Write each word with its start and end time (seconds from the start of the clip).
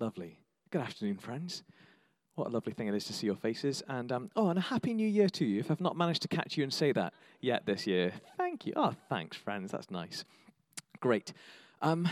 Lovely. 0.00 0.38
Good 0.70 0.80
afternoon, 0.80 1.16
friends. 1.16 1.64
What 2.36 2.46
a 2.46 2.50
lovely 2.50 2.72
thing 2.72 2.86
it 2.86 2.94
is 2.94 3.04
to 3.06 3.12
see 3.12 3.26
your 3.26 3.34
faces. 3.34 3.82
And 3.88 4.12
um, 4.12 4.30
oh, 4.36 4.48
and 4.48 4.56
a 4.56 4.62
happy 4.62 4.94
new 4.94 5.08
year 5.08 5.28
to 5.30 5.44
you. 5.44 5.58
If 5.58 5.72
I've 5.72 5.80
not 5.80 5.96
managed 5.96 6.22
to 6.22 6.28
catch 6.28 6.56
you 6.56 6.62
and 6.62 6.72
say 6.72 6.92
that 6.92 7.12
yet 7.40 7.66
this 7.66 7.84
year, 7.84 8.12
thank 8.36 8.64
you. 8.64 8.74
Oh, 8.76 8.94
thanks, 9.08 9.36
friends. 9.36 9.72
That's 9.72 9.90
nice. 9.90 10.24
Great. 11.00 11.32
Um, 11.82 12.08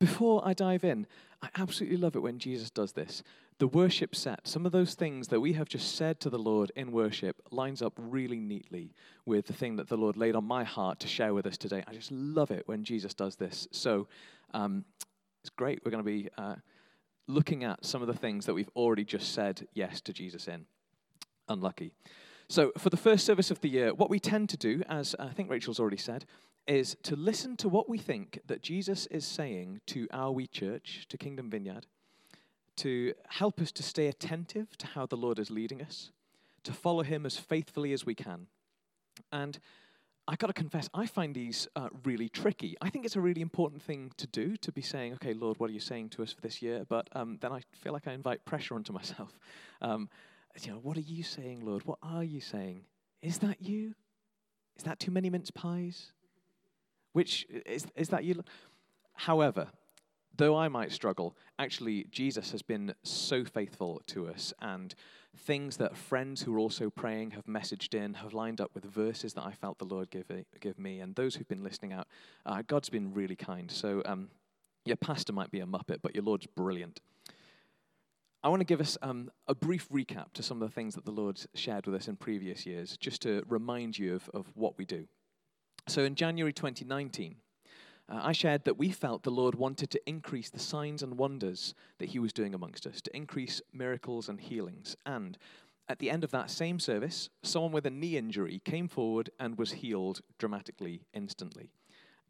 before 0.00 0.40
I 0.48 0.54
dive 0.54 0.82
in, 0.82 1.06
I 1.42 1.50
absolutely 1.58 1.98
love 1.98 2.16
it 2.16 2.20
when 2.20 2.38
Jesus 2.38 2.70
does 2.70 2.92
this. 2.92 3.22
The 3.58 3.68
worship 3.68 4.16
set, 4.16 4.48
some 4.48 4.64
of 4.64 4.72
those 4.72 4.94
things 4.94 5.28
that 5.28 5.40
we 5.40 5.52
have 5.52 5.68
just 5.68 5.96
said 5.96 6.20
to 6.20 6.30
the 6.30 6.38
Lord 6.38 6.72
in 6.74 6.90
worship, 6.90 7.36
lines 7.50 7.82
up 7.82 7.92
really 7.98 8.40
neatly 8.40 8.94
with 9.26 9.46
the 9.46 9.52
thing 9.52 9.76
that 9.76 9.90
the 9.90 9.98
Lord 9.98 10.16
laid 10.16 10.36
on 10.36 10.44
my 10.44 10.64
heart 10.64 11.00
to 11.00 11.06
share 11.06 11.34
with 11.34 11.44
us 11.44 11.58
today. 11.58 11.84
I 11.86 11.92
just 11.92 12.10
love 12.10 12.50
it 12.50 12.66
when 12.66 12.82
Jesus 12.82 13.12
does 13.12 13.36
this. 13.36 13.68
So 13.72 14.08
um, 14.54 14.86
it's 15.42 15.50
great. 15.50 15.82
We're 15.84 15.90
going 15.90 16.02
to 16.02 16.10
be 16.10 16.30
uh, 16.38 16.54
looking 17.26 17.64
at 17.64 17.84
some 17.84 18.02
of 18.02 18.08
the 18.08 18.14
things 18.14 18.46
that 18.46 18.54
we've 18.54 18.70
already 18.76 19.04
just 19.04 19.32
said 19.32 19.66
yes 19.74 20.00
to 20.02 20.12
Jesus 20.12 20.48
in. 20.48 20.66
Unlucky. 21.48 21.92
So, 22.48 22.72
for 22.76 22.90
the 22.90 22.96
first 22.96 23.24
service 23.24 23.50
of 23.50 23.60
the 23.60 23.68
year, 23.68 23.94
what 23.94 24.10
we 24.10 24.20
tend 24.20 24.48
to 24.50 24.56
do, 24.56 24.82
as 24.88 25.14
I 25.18 25.28
think 25.28 25.50
Rachel's 25.50 25.80
already 25.80 25.96
said, 25.96 26.26
is 26.66 26.96
to 27.02 27.16
listen 27.16 27.56
to 27.58 27.68
what 27.68 27.88
we 27.88 27.98
think 27.98 28.40
that 28.46 28.62
Jesus 28.62 29.06
is 29.06 29.26
saying 29.26 29.80
to 29.86 30.06
our 30.12 30.30
wee 30.30 30.46
church, 30.46 31.06
to 31.08 31.18
Kingdom 31.18 31.50
Vineyard, 31.50 31.86
to 32.76 33.14
help 33.28 33.60
us 33.60 33.72
to 33.72 33.82
stay 33.82 34.08
attentive 34.08 34.76
to 34.78 34.86
how 34.88 35.06
the 35.06 35.16
Lord 35.16 35.38
is 35.38 35.50
leading 35.50 35.80
us, 35.80 36.10
to 36.64 36.72
follow 36.72 37.02
Him 37.02 37.24
as 37.24 37.36
faithfully 37.36 37.92
as 37.92 38.04
we 38.04 38.14
can. 38.14 38.46
And 39.32 39.58
I 40.26 40.36
got 40.36 40.46
to 40.46 40.54
confess, 40.54 40.88
I 40.94 41.06
find 41.06 41.34
these 41.34 41.68
uh, 41.76 41.90
really 42.04 42.30
tricky. 42.30 42.76
I 42.80 42.88
think 42.88 43.04
it's 43.04 43.16
a 43.16 43.20
really 43.20 43.42
important 43.42 43.82
thing 43.82 44.10
to 44.16 44.26
do 44.26 44.56
to 44.58 44.72
be 44.72 44.80
saying, 44.80 45.12
okay, 45.14 45.34
Lord, 45.34 45.58
what 45.58 45.68
are 45.68 45.72
you 45.72 45.80
saying 45.80 46.10
to 46.10 46.22
us 46.22 46.32
for 46.32 46.40
this 46.40 46.62
year? 46.62 46.86
But 46.88 47.08
um, 47.12 47.36
then 47.42 47.52
I 47.52 47.60
feel 47.82 47.92
like 47.92 48.08
I 48.08 48.12
invite 48.12 48.44
pressure 48.44 48.74
onto 48.74 48.92
myself. 48.92 49.38
Um, 49.82 50.08
you 50.62 50.70
know, 50.70 50.78
what 50.78 50.96
are 50.96 51.00
you 51.00 51.22
saying, 51.22 51.66
Lord? 51.66 51.84
What 51.84 51.98
are 52.02 52.24
you 52.24 52.40
saying? 52.40 52.84
Is 53.20 53.38
that 53.38 53.60
you? 53.60 53.94
Is 54.78 54.84
that 54.84 54.98
too 54.98 55.10
many 55.10 55.28
mince 55.28 55.50
pies? 55.50 56.12
Which 57.12 57.46
is, 57.66 57.86
is 57.96 58.08
that 58.10 58.24
you? 58.24 58.42
However, 59.14 59.66
though 60.34 60.56
I 60.56 60.68
might 60.68 60.92
struggle, 60.92 61.36
actually, 61.58 62.06
Jesus 62.10 62.50
has 62.52 62.62
been 62.62 62.94
so 63.02 63.44
faithful 63.44 64.00
to 64.06 64.28
us, 64.28 64.54
and 64.62 64.94
things 65.36 65.76
that 65.78 65.96
friends 65.96 66.42
who 66.42 66.54
are 66.54 66.58
also 66.58 66.90
praying 66.90 67.32
have 67.32 67.46
messaged 67.46 67.94
in 67.94 68.14
have 68.14 68.34
lined 68.34 68.60
up 68.60 68.70
with 68.74 68.84
verses 68.84 69.34
that 69.34 69.44
I 69.44 69.52
felt 69.52 69.78
the 69.78 69.84
Lord 69.84 70.10
give, 70.10 70.30
give 70.60 70.78
me, 70.78 71.00
and 71.00 71.14
those 71.14 71.34
who've 71.34 71.48
been 71.48 71.62
listening 71.62 71.92
out, 71.92 72.06
uh, 72.46 72.62
God's 72.66 72.88
been 72.88 73.12
really 73.12 73.36
kind. 73.36 73.70
So, 73.70 74.02
um, 74.04 74.28
your 74.84 74.96
pastor 74.96 75.32
might 75.32 75.50
be 75.50 75.60
a 75.60 75.66
muppet, 75.66 75.98
but 76.02 76.14
your 76.14 76.24
Lord's 76.24 76.46
brilliant. 76.46 77.00
I 78.42 78.48
want 78.48 78.60
to 78.60 78.66
give 78.66 78.82
us 78.82 78.98
um, 79.00 79.30
a 79.48 79.54
brief 79.54 79.88
recap 79.88 80.34
to 80.34 80.42
some 80.42 80.60
of 80.60 80.68
the 80.68 80.74
things 80.74 80.94
that 80.94 81.06
the 81.06 81.10
Lord 81.10 81.40
shared 81.54 81.86
with 81.86 81.94
us 81.94 82.08
in 82.08 82.16
previous 82.16 82.66
years, 82.66 82.98
just 82.98 83.22
to 83.22 83.42
remind 83.48 83.98
you 83.98 84.14
of, 84.14 84.28
of 84.34 84.46
what 84.54 84.76
we 84.76 84.84
do. 84.84 85.06
So 85.88 86.04
in 86.04 86.14
January 86.14 86.52
2019, 86.52 87.36
uh, 88.08 88.20
I 88.22 88.32
shared 88.32 88.64
that 88.64 88.78
we 88.78 88.90
felt 88.90 89.22
the 89.22 89.30
Lord 89.30 89.54
wanted 89.54 89.90
to 89.90 90.08
increase 90.08 90.50
the 90.50 90.58
signs 90.58 91.02
and 91.02 91.18
wonders 91.18 91.74
that 91.98 92.10
He 92.10 92.18
was 92.18 92.32
doing 92.32 92.54
amongst 92.54 92.86
us, 92.86 93.00
to 93.02 93.16
increase 93.16 93.62
miracles 93.72 94.28
and 94.28 94.40
healings. 94.40 94.96
And 95.06 95.38
at 95.88 95.98
the 95.98 96.10
end 96.10 96.24
of 96.24 96.30
that 96.30 96.50
same 96.50 96.78
service, 96.78 97.28
someone 97.42 97.72
with 97.72 97.86
a 97.86 97.90
knee 97.90 98.16
injury 98.16 98.60
came 98.64 98.88
forward 98.88 99.30
and 99.38 99.58
was 99.58 99.72
healed 99.72 100.20
dramatically, 100.38 101.02
instantly. 101.12 101.70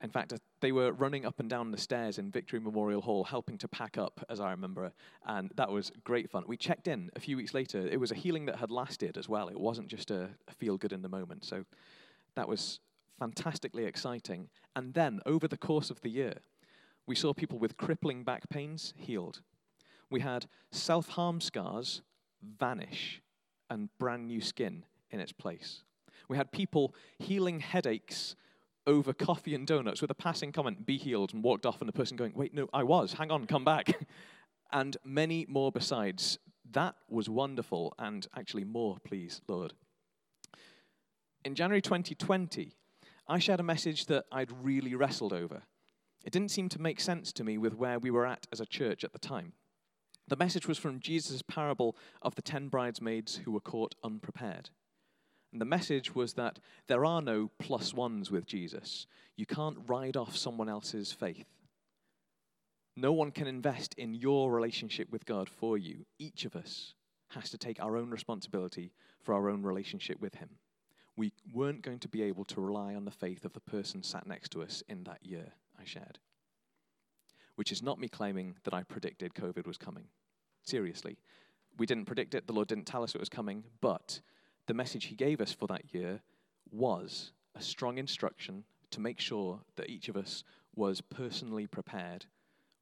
In 0.02 0.10
fact, 0.10 0.32
uh, 0.32 0.38
they 0.60 0.72
were 0.72 0.92
running 0.92 1.24
up 1.24 1.40
and 1.40 1.48
down 1.48 1.70
the 1.70 1.78
stairs 1.78 2.18
in 2.18 2.30
Victory 2.30 2.60
Memorial 2.60 3.00
Hall, 3.00 3.24
helping 3.24 3.56
to 3.58 3.68
pack 3.68 3.96
up, 3.96 4.24
as 4.28 4.38
I 4.40 4.50
remember, 4.50 4.92
and 5.26 5.50
that 5.56 5.70
was 5.70 5.92
great 6.02 6.30
fun. 6.30 6.44
We 6.46 6.56
checked 6.56 6.88
in 6.88 7.10
a 7.16 7.20
few 7.20 7.36
weeks 7.36 7.54
later. 7.54 7.86
It 7.86 7.98
was 7.98 8.10
a 8.10 8.16
healing 8.16 8.44
that 8.46 8.56
had 8.56 8.70
lasted 8.70 9.16
as 9.16 9.28
well. 9.28 9.48
It 9.48 9.58
wasn't 9.58 9.88
just 9.88 10.10
a, 10.10 10.28
a 10.48 10.52
feel 10.52 10.76
good 10.76 10.92
in 10.92 11.02
the 11.02 11.08
moment. 11.08 11.44
So 11.44 11.64
that 12.34 12.48
was 12.48 12.80
fantastically 13.18 13.84
exciting. 13.84 14.48
And 14.74 14.94
then, 14.94 15.20
over 15.26 15.48
the 15.48 15.56
course 15.56 15.90
of 15.90 16.00
the 16.00 16.10
year, 16.10 16.34
we 17.06 17.14
saw 17.14 17.32
people 17.32 17.58
with 17.58 17.76
crippling 17.76 18.24
back 18.24 18.48
pains 18.48 18.94
healed. 18.96 19.40
We 20.10 20.20
had 20.20 20.46
self 20.70 21.08
harm 21.08 21.40
scars 21.40 22.02
vanish 22.42 23.22
and 23.70 23.88
brand 23.98 24.26
new 24.26 24.40
skin 24.40 24.84
in 25.10 25.20
its 25.20 25.32
place. 25.32 25.82
We 26.28 26.36
had 26.36 26.52
people 26.52 26.94
healing 27.18 27.60
headaches 27.60 28.36
over 28.86 29.12
coffee 29.12 29.54
and 29.54 29.66
donuts 29.66 30.00
with 30.02 30.10
a 30.10 30.14
passing 30.14 30.52
comment, 30.52 30.84
be 30.84 30.96
healed, 30.96 31.32
and 31.32 31.42
walked 31.42 31.64
off, 31.64 31.80
and 31.80 31.88
the 31.88 31.92
person 31.92 32.16
going, 32.16 32.32
wait, 32.34 32.52
no, 32.52 32.68
I 32.72 32.82
was, 32.82 33.14
hang 33.14 33.30
on, 33.30 33.46
come 33.46 33.64
back. 33.64 34.06
and 34.72 34.96
many 35.04 35.46
more 35.48 35.72
besides. 35.72 36.38
That 36.70 36.96
was 37.08 37.28
wonderful, 37.28 37.94
and 37.98 38.26
actually 38.36 38.64
more, 38.64 38.98
please, 39.04 39.40
Lord. 39.48 39.72
In 41.44 41.54
January 41.54 41.82
2020, 41.82 42.72
I 43.26 43.38
shared 43.38 43.60
a 43.60 43.64
message 43.64 44.06
that 44.06 44.26
I'd 44.30 44.52
really 44.64 44.94
wrestled 44.94 45.32
over. 45.32 45.62
It 46.24 46.32
didn't 46.32 46.50
seem 46.50 46.68
to 46.70 46.80
make 46.80 47.00
sense 47.00 47.32
to 47.34 47.44
me 47.44 47.56
with 47.56 47.74
where 47.74 47.98
we 47.98 48.10
were 48.10 48.26
at 48.26 48.46
as 48.52 48.60
a 48.60 48.66
church 48.66 49.02
at 49.02 49.12
the 49.12 49.18
time. 49.18 49.52
The 50.28 50.36
message 50.36 50.68
was 50.68 50.78
from 50.78 51.00
Jesus' 51.00 51.42
parable 51.42 51.96
of 52.22 52.34
the 52.34 52.42
ten 52.42 52.68
bridesmaids 52.68 53.36
who 53.36 53.52
were 53.52 53.60
caught 53.60 53.94
unprepared. 54.02 54.70
And 55.52 55.60
the 55.60 55.66
message 55.66 56.14
was 56.14 56.34
that 56.34 56.58
there 56.86 57.04
are 57.04 57.22
no 57.22 57.50
plus 57.58 57.94
ones 57.94 58.30
with 58.30 58.46
Jesus. 58.46 59.06
You 59.36 59.46
can't 59.46 59.78
ride 59.86 60.16
off 60.16 60.36
someone 60.36 60.68
else's 60.68 61.12
faith. 61.12 61.46
No 62.96 63.12
one 63.12 63.30
can 63.30 63.46
invest 63.46 63.94
in 63.94 64.14
your 64.14 64.52
relationship 64.52 65.10
with 65.10 65.26
God 65.26 65.48
for 65.48 65.78
you. 65.78 66.06
Each 66.18 66.44
of 66.44 66.56
us 66.56 66.94
has 67.28 67.50
to 67.50 67.58
take 67.58 67.82
our 67.82 67.96
own 67.96 68.10
responsibility 68.10 68.92
for 69.22 69.34
our 69.34 69.48
own 69.48 69.62
relationship 69.62 70.20
with 70.20 70.36
Him 70.36 70.50
we 71.16 71.32
weren't 71.52 71.82
going 71.82 72.00
to 72.00 72.08
be 72.08 72.22
able 72.22 72.44
to 72.46 72.60
rely 72.60 72.94
on 72.94 73.04
the 73.04 73.10
faith 73.10 73.44
of 73.44 73.52
the 73.52 73.60
person 73.60 74.02
sat 74.02 74.26
next 74.26 74.50
to 74.50 74.62
us 74.62 74.82
in 74.88 75.04
that 75.04 75.24
year 75.24 75.52
I 75.78 75.84
shared. 75.84 76.18
Which 77.56 77.70
is 77.70 77.82
not 77.82 78.00
me 78.00 78.08
claiming 78.08 78.56
that 78.64 78.74
I 78.74 78.82
predicted 78.82 79.34
COVID 79.34 79.66
was 79.66 79.78
coming. 79.78 80.06
Seriously. 80.62 81.18
We 81.78 81.86
didn't 81.86 82.06
predict 82.06 82.34
it, 82.34 82.46
the 82.46 82.52
Lord 82.52 82.68
didn't 82.68 82.86
tell 82.86 83.02
us 83.02 83.14
it 83.14 83.20
was 83.20 83.28
coming, 83.28 83.64
but 83.80 84.20
the 84.66 84.74
message 84.74 85.06
He 85.06 85.16
gave 85.16 85.40
us 85.40 85.52
for 85.52 85.66
that 85.68 85.92
year 85.92 86.20
was 86.70 87.32
a 87.54 87.62
strong 87.62 87.98
instruction 87.98 88.64
to 88.90 89.00
make 89.00 89.20
sure 89.20 89.60
that 89.76 89.90
each 89.90 90.08
of 90.08 90.16
us 90.16 90.44
was 90.74 91.00
personally 91.00 91.66
prepared 91.66 92.26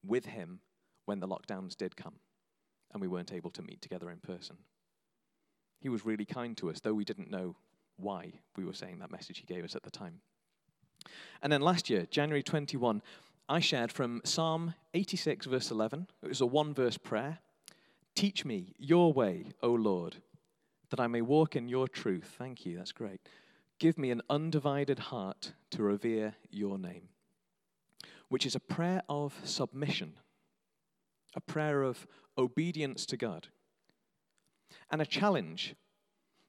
with 0.04 0.26
Him 0.26 0.60
when 1.06 1.21
the 1.21 1.28
lockdowns 1.28 1.76
did 1.76 1.97
come 1.97 2.15
and 2.92 3.00
we 3.00 3.09
weren't 3.09 3.32
able 3.32 3.50
to 3.50 3.62
meet 3.62 3.81
together 3.81 4.10
in 4.10 4.19
person. 4.19 4.56
He 5.81 5.88
was 5.88 6.04
really 6.04 6.25
kind 6.25 6.56
to 6.59 6.71
us, 6.71 6.81
though 6.81 6.94
we 6.94 7.04
didn't 7.04 7.31
know 7.31 7.56
why 8.02 8.32
we 8.56 8.64
were 8.64 8.72
saying 8.72 8.98
that 8.98 9.10
message 9.10 9.38
he 9.38 9.46
gave 9.46 9.64
us 9.64 9.74
at 9.74 9.82
the 9.82 9.90
time. 9.90 10.20
And 11.42 11.52
then 11.52 11.60
last 11.60 11.90
year, 11.90 12.06
January 12.10 12.42
21, 12.42 13.02
I 13.48 13.60
shared 13.60 13.92
from 13.92 14.20
Psalm 14.24 14.74
86, 14.94 15.46
verse 15.46 15.70
11. 15.70 16.08
It 16.22 16.28
was 16.28 16.41
a 16.41 16.46
one 16.46 16.74
verse 16.74 16.96
prayer. 16.96 17.38
Teach 18.14 18.44
me 18.44 18.74
your 18.78 19.12
way, 19.12 19.46
O 19.62 19.70
Lord, 19.70 20.16
that 20.91 21.00
I 21.00 21.06
may 21.06 21.22
walk 21.22 21.56
in 21.56 21.68
your 21.68 21.88
truth. 21.88 22.34
Thank 22.38 22.64
you, 22.66 22.76
that's 22.76 22.92
great. 22.92 23.20
Give 23.78 23.98
me 23.98 24.10
an 24.10 24.22
undivided 24.30 24.98
heart 24.98 25.52
to 25.70 25.82
revere 25.82 26.34
your 26.50 26.78
name, 26.78 27.08
which 28.28 28.46
is 28.46 28.54
a 28.54 28.60
prayer 28.60 29.02
of 29.08 29.34
submission, 29.44 30.14
a 31.34 31.41
prayer 31.41 31.82
of 31.82 32.06
obedience 32.38 33.06
to 33.06 33.16
God, 33.16 33.48
and 34.91 35.02
a 35.02 35.06
challenge 35.06 35.74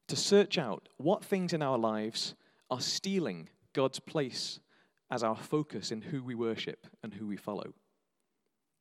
to 0.07 0.15
search 0.15 0.57
out 0.57 0.89
what 0.97 1.23
things 1.23 1.53
in 1.53 1.61
our 1.61 1.77
lives 1.77 2.35
are 2.69 2.81
stealing 2.81 3.49
God's 3.73 3.99
place 3.99 4.59
as 5.09 5.23
our 5.23 5.35
focus 5.35 5.91
in 5.91 6.01
who 6.01 6.23
we 6.23 6.35
worship 6.35 6.87
and 7.03 7.13
who 7.13 7.27
we 7.27 7.37
follow. 7.37 7.73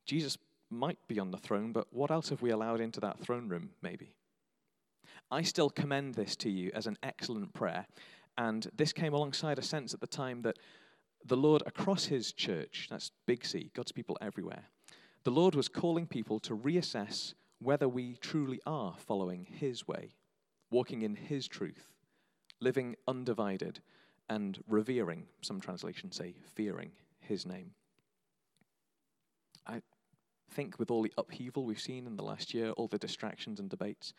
Jesus 0.07 0.37
might 0.71 0.99
be 1.07 1.19
on 1.19 1.31
the 1.31 1.39
throne, 1.39 1.73
but 1.73 1.87
what 1.93 2.11
else 2.11 2.31
have 2.31 2.43
we 2.43 2.51
allowed 2.51 2.81
into 2.81 3.01
that 3.01 3.21
throne 3.21 3.49
room, 3.49 3.71
maybe? 3.83 4.15
I 5.31 5.43
still 5.43 5.71
commend 5.71 6.15
this 6.15 6.37
to 6.37 6.51
you 6.51 6.71
as 6.75 6.87
an 6.87 6.99
excellent 7.03 7.53
prayer, 7.55 7.87
and 8.37 8.67
this 8.75 8.93
came 8.93 9.13
alongside 9.13 9.59
a 9.59 9.63
sense 9.63 9.93
at 9.95 10.01
the 10.01 10.07
time 10.07 10.43
that 10.43 10.59
the 11.25 11.37
Lord 11.37 11.63
across 11.67 12.07
his 12.07 12.33
church, 12.33 12.89
that's 12.91 13.13
Big 13.27 13.45
C, 13.45 13.71
God's 13.75 13.93
people 13.93 14.19
everywhere, 14.21 14.65
the 15.25 15.31
Lord 15.31 15.55
was 15.55 15.69
calling 15.69 16.07
people 16.07 16.41
to 16.41 16.57
reassess 16.57 17.35
whether 17.61 17.89
we 17.89 18.17
truly 18.17 18.61
are 18.67 18.97
following 18.99 19.47
his 19.49 19.87
way 19.87 20.15
walking 20.73 21.03
in 21.03 21.15
His 21.15 21.47
truth, 21.47 21.95
living 22.61 22.97
undivided, 23.07 23.81
and 24.29 24.59
revering, 24.67 25.27
some 25.41 25.61
translations 25.61 26.17
say, 26.17 26.35
fearing 26.55 26.91
His 27.21 27.47
name. 27.47 27.71
I 29.67 29.83
think 30.51 30.79
with 30.79 30.91
all 30.91 31.03
the 31.03 31.13
upheaval 31.17 31.65
we've 31.65 31.81
seen 31.81 32.07
in 32.07 32.17
the 32.17 32.25
last 32.25 32.53
year, 32.53 32.71
all 32.71 32.89
the 32.89 32.99
distractions 32.99 33.61
and 33.61 33.71
debates, 33.71 34.13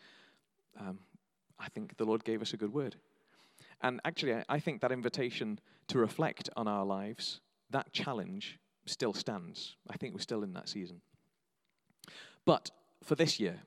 um, 0.80 0.98
I 1.58 1.68
think 1.68 1.96
the 1.96 2.04
Lord 2.04 2.24
gave 2.24 2.42
us 2.42 2.54
a 2.54 2.56
good 2.56 2.72
word. 2.72 2.96
And 3.82 4.00
actually, 4.04 4.34
I, 4.34 4.44
I 4.48 4.58
think 4.58 4.80
that 4.80 4.92
invitation 4.92 5.60
to 5.88 5.98
reflect 5.98 6.48
on 6.56 6.66
our 6.66 6.84
lives, 6.84 7.40
that 7.70 7.92
challenge 7.92 8.58
still 8.86 9.12
stands. 9.12 9.76
I 9.90 9.96
think 9.96 10.14
we're 10.14 10.20
still 10.20 10.42
in 10.42 10.52
that 10.54 10.68
season. 10.68 11.00
But 12.44 12.70
for 13.02 13.14
this 13.14 13.38
year, 13.40 13.60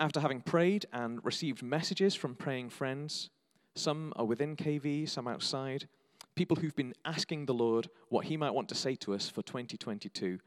after 0.00 0.18
having 0.18 0.40
prayed 0.40 0.86
and 0.92 1.22
received 1.24 1.62
messages 1.62 2.14
from 2.14 2.34
praying 2.34 2.70
friends, 2.70 3.28
some 3.76 4.12
are 4.16 4.24
within 4.24 4.56
KV, 4.56 5.08
some 5.08 5.28
outside, 5.28 5.86
people 6.34 6.56
who've 6.56 6.74
been 6.74 6.94
asking 7.04 7.44
the 7.44 7.54
Lord 7.54 7.88
what 8.08 8.24
He 8.24 8.38
might 8.38 8.54
want 8.54 8.68
to 8.70 8.74
say 8.74 8.94
to 8.96 9.14
us 9.14 9.28
for 9.28 9.42
2022, 9.42 10.38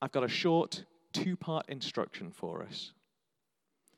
I've 0.00 0.12
got 0.12 0.24
a 0.24 0.28
short 0.28 0.84
two 1.12 1.36
part 1.36 1.68
instruction 1.68 2.30
for 2.30 2.62
us 2.62 2.92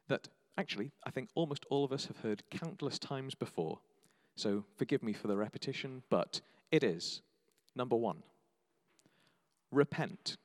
that 0.08 0.28
actually 0.56 0.90
I 1.04 1.10
think 1.10 1.28
almost 1.34 1.64
all 1.70 1.84
of 1.84 1.92
us 1.92 2.06
have 2.06 2.18
heard 2.18 2.42
countless 2.50 2.98
times 2.98 3.34
before. 3.34 3.78
So 4.36 4.64
forgive 4.76 5.02
me 5.02 5.12
for 5.12 5.28
the 5.28 5.36
repetition, 5.36 6.02
but 6.10 6.40
it 6.70 6.82
is 6.82 7.22
number 7.76 7.96
one 7.96 8.22
repent, 9.70 10.36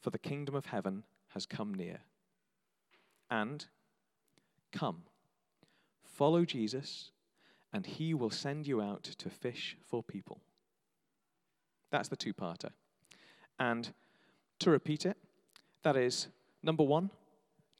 for 0.00 0.10
the 0.10 0.18
kingdom 0.18 0.54
of 0.54 0.66
heaven 0.66 1.02
has 1.34 1.46
come 1.46 1.74
near. 1.74 2.00
And 3.30 3.66
come, 4.72 5.02
follow 6.04 6.44
Jesus, 6.44 7.10
and 7.72 7.84
he 7.84 8.14
will 8.14 8.30
send 8.30 8.66
you 8.66 8.80
out 8.80 9.02
to 9.02 9.28
fish 9.28 9.76
for 9.84 10.02
people. 10.02 10.40
That's 11.90 12.08
the 12.08 12.16
two 12.16 12.32
parter. 12.32 12.70
And 13.58 13.92
to 14.60 14.70
repeat 14.70 15.06
it, 15.06 15.16
that 15.82 15.96
is 15.96 16.28
number 16.62 16.84
one, 16.84 17.10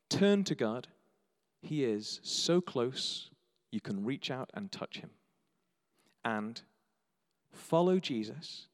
turn 0.08 0.44
to 0.44 0.54
God. 0.54 0.88
He 1.62 1.84
is 1.84 2.20
so 2.22 2.60
close, 2.60 3.30
you 3.70 3.80
can 3.80 4.04
reach 4.04 4.30
out 4.30 4.50
and 4.54 4.70
touch 4.70 4.98
him. 4.98 5.10
And 6.24 6.60
follow 7.52 7.98
Jesus, 7.98 8.66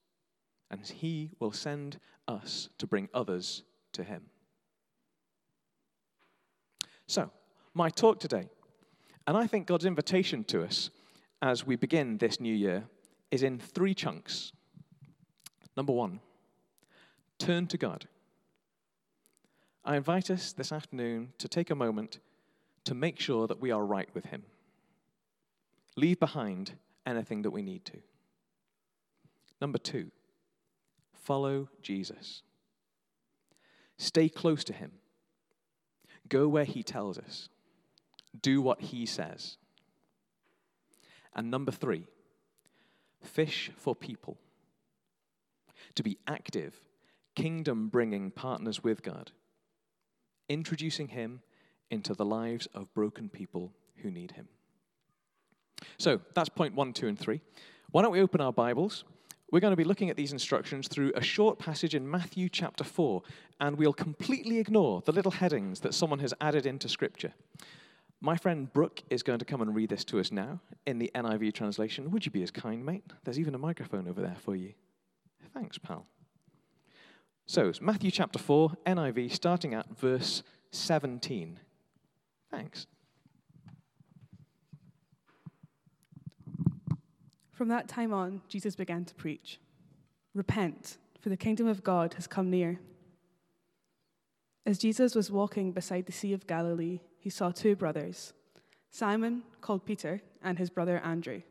and 0.71 0.87
he 0.87 1.31
will 1.39 1.53
send 1.53 1.99
us 2.27 2.69
to 2.79 2.87
bring 2.87 3.09
others 3.13 3.63
to 3.93 4.05
him. 4.05 4.31
So, 7.07 7.31
my 7.75 7.91
talk 7.91 8.21
today, 8.21 8.49
and 9.27 9.37
I 9.37 9.47
think 9.47 9.67
God's 9.67 9.85
invitation 9.85 10.45
to 10.45 10.63
us 10.63 10.91
as 11.41 11.67
we 11.67 11.77
begin 11.77 12.19
this 12.19 12.41
new 12.41 12.55
year, 12.55 12.85
is 13.31 13.43
in 13.43 13.59
three 13.59 13.95
chunks. 13.95 14.53
Number 15.77 15.93
one, 15.93 16.21
turn 17.39 17.67
to 17.69 17.79
God. 17.79 18.07
I 19.85 19.97
invite 19.97 20.31
us 20.31 20.53
this 20.53 20.71
afternoon 20.71 21.33
to 21.39 21.49
take 21.49 21.71
a 21.71 21.75
moment 21.75 22.21
to 22.85 22.95
make 22.95 23.19
sure 23.19 23.47
that 23.47 23.61
we 23.61 23.71
are 23.71 23.85
right 23.85 24.09
with 24.15 24.27
Him. 24.27 24.45
Leave 25.97 26.21
behind 26.21 26.73
anything 27.05 27.43
that 27.43 27.51
we 27.51 27.63
need 27.63 27.85
to. 27.87 27.99
Number 29.61 29.79
two, 29.79 30.11
follow 31.13 31.69
Jesus. 31.83 32.43
Stay 33.99 34.29
close 34.29 34.65
to 34.65 34.73
Him. 34.73 34.93
Go 36.33 36.49
where 36.49 36.65
He 36.65 36.83
tells 36.83 37.19
us. 37.19 37.51
Do 38.41 38.63
what 38.63 38.81
He 38.81 39.05
says. 39.05 39.59
And 41.35 41.51
number 41.51 41.71
three, 41.71 42.07
fish 43.21 43.71
for 43.77 43.95
people. 43.95 44.39
To 45.97 46.03
be 46.03 46.17
active, 46.27 46.81
kingdom 47.37 47.89
bringing 47.89 48.31
partners 48.31 48.83
with 48.83 49.03
God 49.03 49.33
introducing 50.49 51.09
him 51.09 51.41
into 51.91 52.15
the 52.15 52.25
lives 52.25 52.69
of 52.75 52.93
broken 52.95 53.29
people 53.29 53.73
who 53.97 54.11
need 54.11 54.33
him. 54.33 54.49
So 55.99 56.21
that's 56.35 56.49
point 56.49 56.75
one, 56.75 56.93
two, 56.93 57.09
and 57.09 57.19
three. 57.19 57.41
Why 57.91 58.03
don't 58.03 58.13
we 58.13 58.21
open 58.21 58.41
our 58.41 58.53
Bibles? 58.53 59.05
We're 59.53 59.61
going 59.61 59.73
to 59.73 59.77
be 59.77 59.85
looking 59.85 60.09
at 60.09 60.17
these 60.17 60.33
instructions 60.33 60.89
through 60.89 61.13
a 61.15 61.21
short 61.23 61.59
passage 61.59 61.95
in 61.95 62.11
Matthew 62.11 62.49
chapter 62.49 62.85
4, 62.85 63.21
and 63.61 63.77
we'll 63.77 63.93
completely 63.93 64.59
ignore 64.59 65.03
the 65.03 65.13
little 65.13 65.31
headings 65.31 65.81
that 65.81 65.93
someone 65.93 66.21
has 66.21 66.33
added 66.41 66.65
into 66.65 66.89
Scripture. 66.89 67.35
My 68.23 68.35
friend 68.35 68.73
Brooke 68.73 69.03
is 69.11 69.23
going 69.23 69.41
to 69.41 69.45
come 69.45 69.61
and 69.61 69.75
read 69.75 69.91
this 69.91 70.05
to 70.07 70.19
us 70.21 70.33
now 70.33 70.61
in 70.87 70.99
the 70.99 71.11
NIV 71.15 71.53
translation. 71.53 72.11
Would 72.13 72.25
you 72.25 72.33
be 72.33 72.43
as 72.43 72.51
kind, 72.51 72.83
mate? 72.83 73.05
There's 73.25 73.39
even 73.39 73.55
a 73.55 73.59
microphone 73.59 74.09
over 74.09 74.23
there 74.23 74.37
for 74.43 74.57
you. 74.57 74.73
Thanks, 75.53 75.77
pal. 75.77 76.07
So, 77.45 77.69
it's 77.69 77.83
Matthew 77.83 78.11
chapter 78.11 78.39
4, 78.39 78.73
NIV, 78.87 79.33
starting 79.33 79.75
at 79.75 79.99
verse 79.99 80.43
17. 80.71 81.61
Thanks. 82.51 82.87
From 87.63 87.69
that 87.69 87.87
time 87.87 88.13
on, 88.13 88.43
Jesus 88.49 88.75
began 88.75 89.05
to 89.05 89.15
preach 89.15 89.61
Repent, 90.35 90.99
for 91.21 91.29
the 91.29 91.37
kingdom 91.37 91.69
of 91.69 91.85
God 91.85 92.15
has 92.15 92.27
come 92.27 92.51
near. 92.51 92.81
As 94.67 94.79
Jesus 94.79 95.15
was 95.15 95.31
walking 95.31 95.71
beside 95.71 96.07
the 96.07 96.13
Sea 96.13 96.33
of 96.33 96.49
Galilee, 96.49 96.99
he 97.21 97.31
saw 97.31 97.53
two 97.53 97.77
brothers 97.77 98.33
Simon, 98.91 99.45
called 99.61 99.87
Peter, 99.87 100.23
and 100.43 100.59
his 100.59 100.71
brother 100.71 100.99
Andrew. 101.05 101.43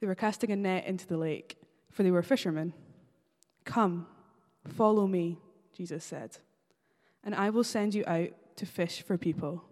They 0.00 0.06
were 0.06 0.14
casting 0.14 0.50
a 0.50 0.56
net 0.56 0.86
into 0.86 1.06
the 1.06 1.18
lake, 1.18 1.58
for 1.90 2.02
they 2.02 2.10
were 2.10 2.22
fishermen. 2.22 2.72
Come, 3.66 4.06
Follow 4.66 5.06
me, 5.06 5.36
Jesus 5.76 6.04
said, 6.04 6.38
and 7.22 7.34
I 7.34 7.50
will 7.50 7.64
send 7.64 7.94
you 7.94 8.02
out 8.06 8.30
to 8.56 8.64
fish 8.64 9.02
for 9.02 9.18
people. 9.18 9.62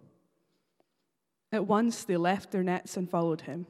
At 1.51 1.65
once 1.65 2.03
they 2.03 2.15
left 2.15 2.51
their 2.51 2.61
nets 2.61 2.95
and 2.95 3.09
followed 3.09 3.41
him. 3.41 3.65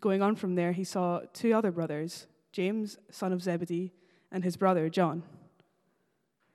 Going 0.00 0.22
on 0.22 0.36
from 0.36 0.54
there, 0.54 0.72
he 0.72 0.84
saw 0.84 1.22
two 1.32 1.52
other 1.52 1.72
brothers, 1.72 2.26
James, 2.52 2.98
son 3.10 3.32
of 3.32 3.42
Zebedee, 3.42 3.92
and 4.30 4.44
his 4.44 4.56
brother 4.56 4.88
John. 4.88 5.22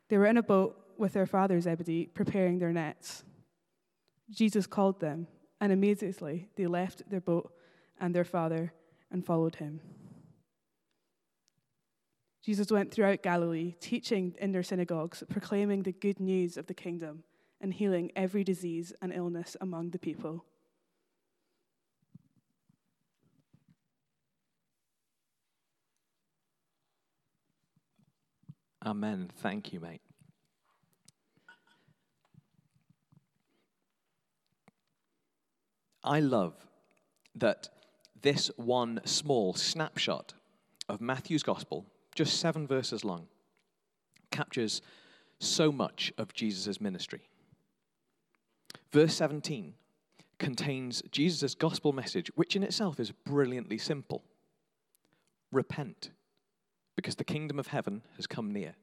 They 0.10 0.18
were 0.18 0.28
in 0.28 0.38
a 0.38 0.44
boat 0.44 0.80
with 0.98 1.14
their 1.14 1.26
father 1.26 1.60
Zebedee, 1.60 2.06
preparing 2.14 2.60
their 2.60 2.72
nets. 2.72 3.24
Jesus 4.30 4.68
called 4.68 5.00
them, 5.00 5.28
and 5.60 5.72
immediately 5.72 6.50
they 6.56 6.68
left 6.68 7.10
their 7.10 7.22
boat 7.22 7.52
and 8.00 8.14
their 8.14 8.24
father 8.24 8.74
and 9.12 9.26
followed 9.26 9.56
him. 9.56 9.82
Jesus 12.44 12.72
went 12.72 12.92
throughout 12.92 13.24
Galilee, 13.24 13.76
teaching 13.80 14.36
in 14.38 14.52
their 14.52 14.64
synagogues, 14.64 15.24
proclaiming 15.30 15.84
the 15.84 15.94
good 15.94 16.20
news 16.20 16.58
of 16.58 16.68
the 16.68 16.74
kingdom, 16.74 17.24
and 17.62 17.74
healing 17.74 18.12
every 18.16 18.44
disease 18.44 18.94
and 19.02 19.14
illness 19.14 19.56
among 19.62 19.92
the 19.92 20.00
people. 20.00 20.46
Amen. 28.86 29.30
Thank 29.38 29.72
you, 29.72 29.80
mate. 29.80 30.02
I 36.04 36.20
love 36.20 36.54
that 37.36 37.70
this 38.22 38.52
one 38.58 39.00
small 39.06 39.54
snapshot 39.54 40.34
of 40.90 41.00
Matthew's 41.00 41.44
gospel 41.44 41.86
just 42.16 42.40
seven 42.40 42.68
verses 42.68 43.04
long, 43.04 43.28
captures 44.32 44.82
so 45.40 45.72
much 45.72 46.14
of 46.18 46.34
Jesus' 46.34 46.80
ministry. 46.80 47.22
Verse 48.92 49.16
17 49.16 49.74
contains 50.40 51.02
Jesus' 51.12 51.56
gospel 51.56 51.94
message, 51.94 52.30
which 52.36 52.56
in 52.56 52.64
itself 52.64 53.00
is 53.00 53.12
brilliantly 53.12 53.78
simple 53.78 54.24
repent, 55.52 56.12
because 56.96 57.16
the 57.16 57.24
kingdom 57.24 57.60
of 57.60 57.68
heaven 57.68 58.02
has 58.16 58.28
come 58.28 58.52
near. 58.52 58.76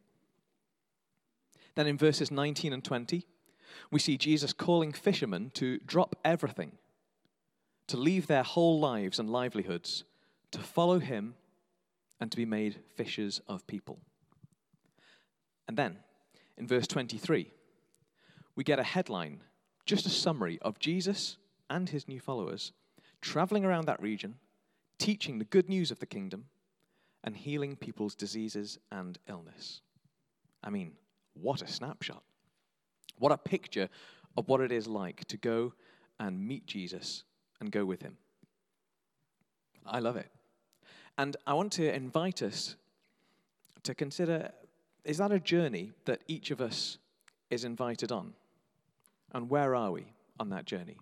Then 1.75 1.87
in 1.87 1.97
verses 1.97 2.31
19 2.31 2.73
and 2.73 2.85
20, 2.85 3.27
we 3.91 4.01
see 4.01 4.17
Jesus 4.17 4.53
calling 4.53 4.93
fishermen 4.93 5.51
to 5.55 5.79
drop 5.79 6.17
everything, 6.25 6.73
to 7.87 7.97
leave 7.97 8.27
their 8.27 8.43
whole 8.43 8.81
lives 8.81 9.19
and 9.19 9.31
livelihoods, 9.31 10.05
to 10.51 10.59
follow 10.59 10.99
him 10.99 11.35
and 12.21 12.31
to 12.31 12.37
be 12.37 12.45
made 12.45 12.81
fishers 12.97 13.41
of 13.49 13.67
people. 13.67 13.99
And 15.69 15.77
then, 15.77 15.99
in 16.59 16.67
verse 16.67 16.87
23, 16.87 17.51
we 18.57 18.65
get 18.65 18.79
a 18.79 18.85
headline, 18.85 19.43
just 19.87 20.07
a 20.07 20.11
summary 20.11 20.59
of 20.63 20.79
Jesus 20.79 21.37
and 21.71 21.89
his 21.89 22.09
new 22.09 22.21
followers 22.21 22.73
traveling 23.21 23.65
around 23.65 23.87
that 23.87 24.03
region, 24.03 24.35
teaching 24.99 25.39
the 25.39 25.45
good 25.45 25.69
news 25.69 25.91
of 25.91 25.99
the 25.99 26.07
kingdom, 26.07 26.47
and 27.23 27.37
healing 27.37 27.77
people's 27.77 28.15
diseases 28.15 28.79
and 28.91 29.19
illness. 29.29 29.83
I 30.65 30.71
mean, 30.71 30.93
what 31.35 31.63
a 31.63 31.67
snapshot. 31.67 32.23
What 33.19 33.33
a 33.33 33.39
picture 33.39 33.89
of 34.37 34.49
what 34.49 34.61
it 34.61 34.73
is 34.73 34.87
like 34.87 35.25
to 35.27 35.37
go 35.37 35.75
and 36.19 36.47
meet 36.47 36.67
Jesus 36.67 37.25
and 37.61 37.71
go 37.71 37.85
with 37.85 38.03
him. 38.03 38.17
I 39.87 39.99
love 39.99 40.17
it. 40.17 40.31
And 41.19 41.37
I 41.47 41.55
want 41.55 41.73
to 41.73 41.93
invite 41.95 42.43
us 42.43 42.77
to 43.83 43.95
consider 43.95 44.53
is 45.05 45.19
that 45.19 45.33
a 45.33 45.41
journey 45.41 45.93
that 46.05 46.23
each 46.29 46.51
of 46.51 46.61
us 46.61 46.99
is 47.49 47.65
invited 47.65 48.13
on? 48.13 48.35
And 49.33 49.49
where 49.49 49.75
are 49.75 49.91
we 49.91 50.13
on 50.39 50.51
that 50.51 50.67
journey? 50.67 50.97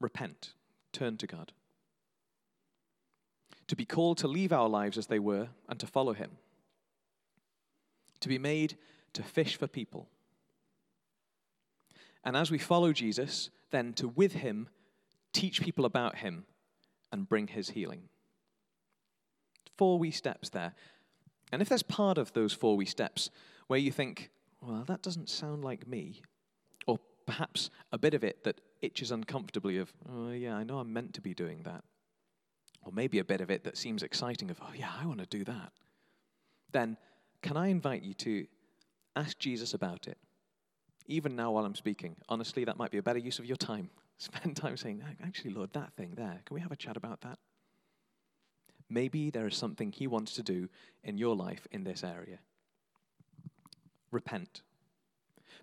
Repent, 0.00 0.52
turn 0.92 1.16
to 1.18 1.26
God. 1.26 1.52
To 3.68 3.76
be 3.76 3.84
called 3.84 4.18
to 4.18 4.28
leave 4.28 4.52
our 4.52 4.68
lives 4.68 4.98
as 4.98 5.06
they 5.06 5.18
were 5.18 5.48
and 5.68 5.78
to 5.80 5.86
follow 5.86 6.12
Him. 6.12 6.32
To 8.20 8.28
be 8.28 8.38
made 8.38 8.76
to 9.12 9.22
fish 9.22 9.56
for 9.56 9.66
people. 9.66 10.08
And 12.24 12.36
as 12.36 12.50
we 12.50 12.58
follow 12.58 12.92
Jesus, 12.92 13.50
then 13.70 13.92
to 13.94 14.08
with 14.08 14.32
him 14.32 14.68
teach 15.32 15.60
people 15.60 15.84
about 15.84 16.16
him 16.16 16.44
and 17.12 17.28
bring 17.28 17.46
his 17.46 17.70
healing. 17.70 18.08
Four 19.76 19.98
wee 19.98 20.10
steps 20.10 20.48
there. 20.48 20.74
And 21.52 21.62
if 21.62 21.68
there's 21.68 21.82
part 21.82 22.18
of 22.18 22.32
those 22.32 22.52
four 22.52 22.76
wee 22.76 22.86
steps 22.86 23.30
where 23.68 23.78
you 23.78 23.92
think, 23.92 24.30
well, 24.60 24.84
that 24.86 25.02
doesn't 25.02 25.28
sound 25.28 25.64
like 25.64 25.86
me, 25.86 26.22
or 26.86 26.98
perhaps 27.26 27.70
a 27.92 27.98
bit 27.98 28.14
of 28.14 28.24
it 28.24 28.42
that 28.44 28.60
itches 28.82 29.12
uncomfortably 29.12 29.76
of, 29.78 29.92
oh, 30.10 30.30
yeah, 30.30 30.56
I 30.56 30.64
know 30.64 30.78
I'm 30.78 30.92
meant 30.92 31.14
to 31.14 31.20
be 31.20 31.34
doing 31.34 31.62
that, 31.62 31.84
or 32.84 32.92
maybe 32.92 33.18
a 33.18 33.24
bit 33.24 33.40
of 33.40 33.50
it 33.50 33.64
that 33.64 33.76
seems 33.76 34.02
exciting 34.02 34.50
of, 34.50 34.58
oh, 34.62 34.72
yeah, 34.74 34.90
I 35.00 35.06
want 35.06 35.20
to 35.20 35.26
do 35.26 35.44
that, 35.44 35.72
then 36.72 36.96
can 37.46 37.56
I 37.56 37.68
invite 37.68 38.02
you 38.02 38.12
to 38.14 38.46
ask 39.14 39.38
Jesus 39.38 39.72
about 39.72 40.08
it? 40.08 40.18
Even 41.06 41.36
now 41.36 41.52
while 41.52 41.64
I'm 41.64 41.76
speaking, 41.76 42.16
honestly, 42.28 42.64
that 42.64 42.76
might 42.76 42.90
be 42.90 42.98
a 42.98 43.02
better 43.02 43.20
use 43.20 43.38
of 43.38 43.44
your 43.44 43.56
time. 43.56 43.88
Spend 44.18 44.56
time 44.56 44.76
saying, 44.76 45.04
actually, 45.22 45.52
Lord, 45.52 45.72
that 45.74 45.92
thing 45.92 46.14
there, 46.16 46.40
can 46.44 46.54
we 46.54 46.60
have 46.60 46.72
a 46.72 46.76
chat 46.76 46.96
about 46.96 47.20
that? 47.20 47.38
Maybe 48.90 49.30
there 49.30 49.46
is 49.46 49.56
something 49.56 49.92
He 49.92 50.08
wants 50.08 50.34
to 50.34 50.42
do 50.42 50.68
in 51.04 51.18
your 51.18 51.36
life 51.36 51.68
in 51.70 51.84
this 51.84 52.02
area. 52.02 52.40
Repent. 54.10 54.62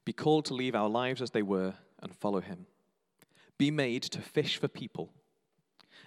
Be 0.05 0.13
called 0.13 0.45
to 0.45 0.53
leave 0.53 0.75
our 0.75 0.89
lives 0.89 1.21
as 1.21 1.31
they 1.31 1.41
were 1.41 1.73
and 2.01 2.15
follow 2.15 2.39
Him. 2.39 2.65
Be 3.57 3.71
made 3.71 4.03
to 4.03 4.21
fish 4.21 4.57
for 4.57 4.69
people. 4.69 5.11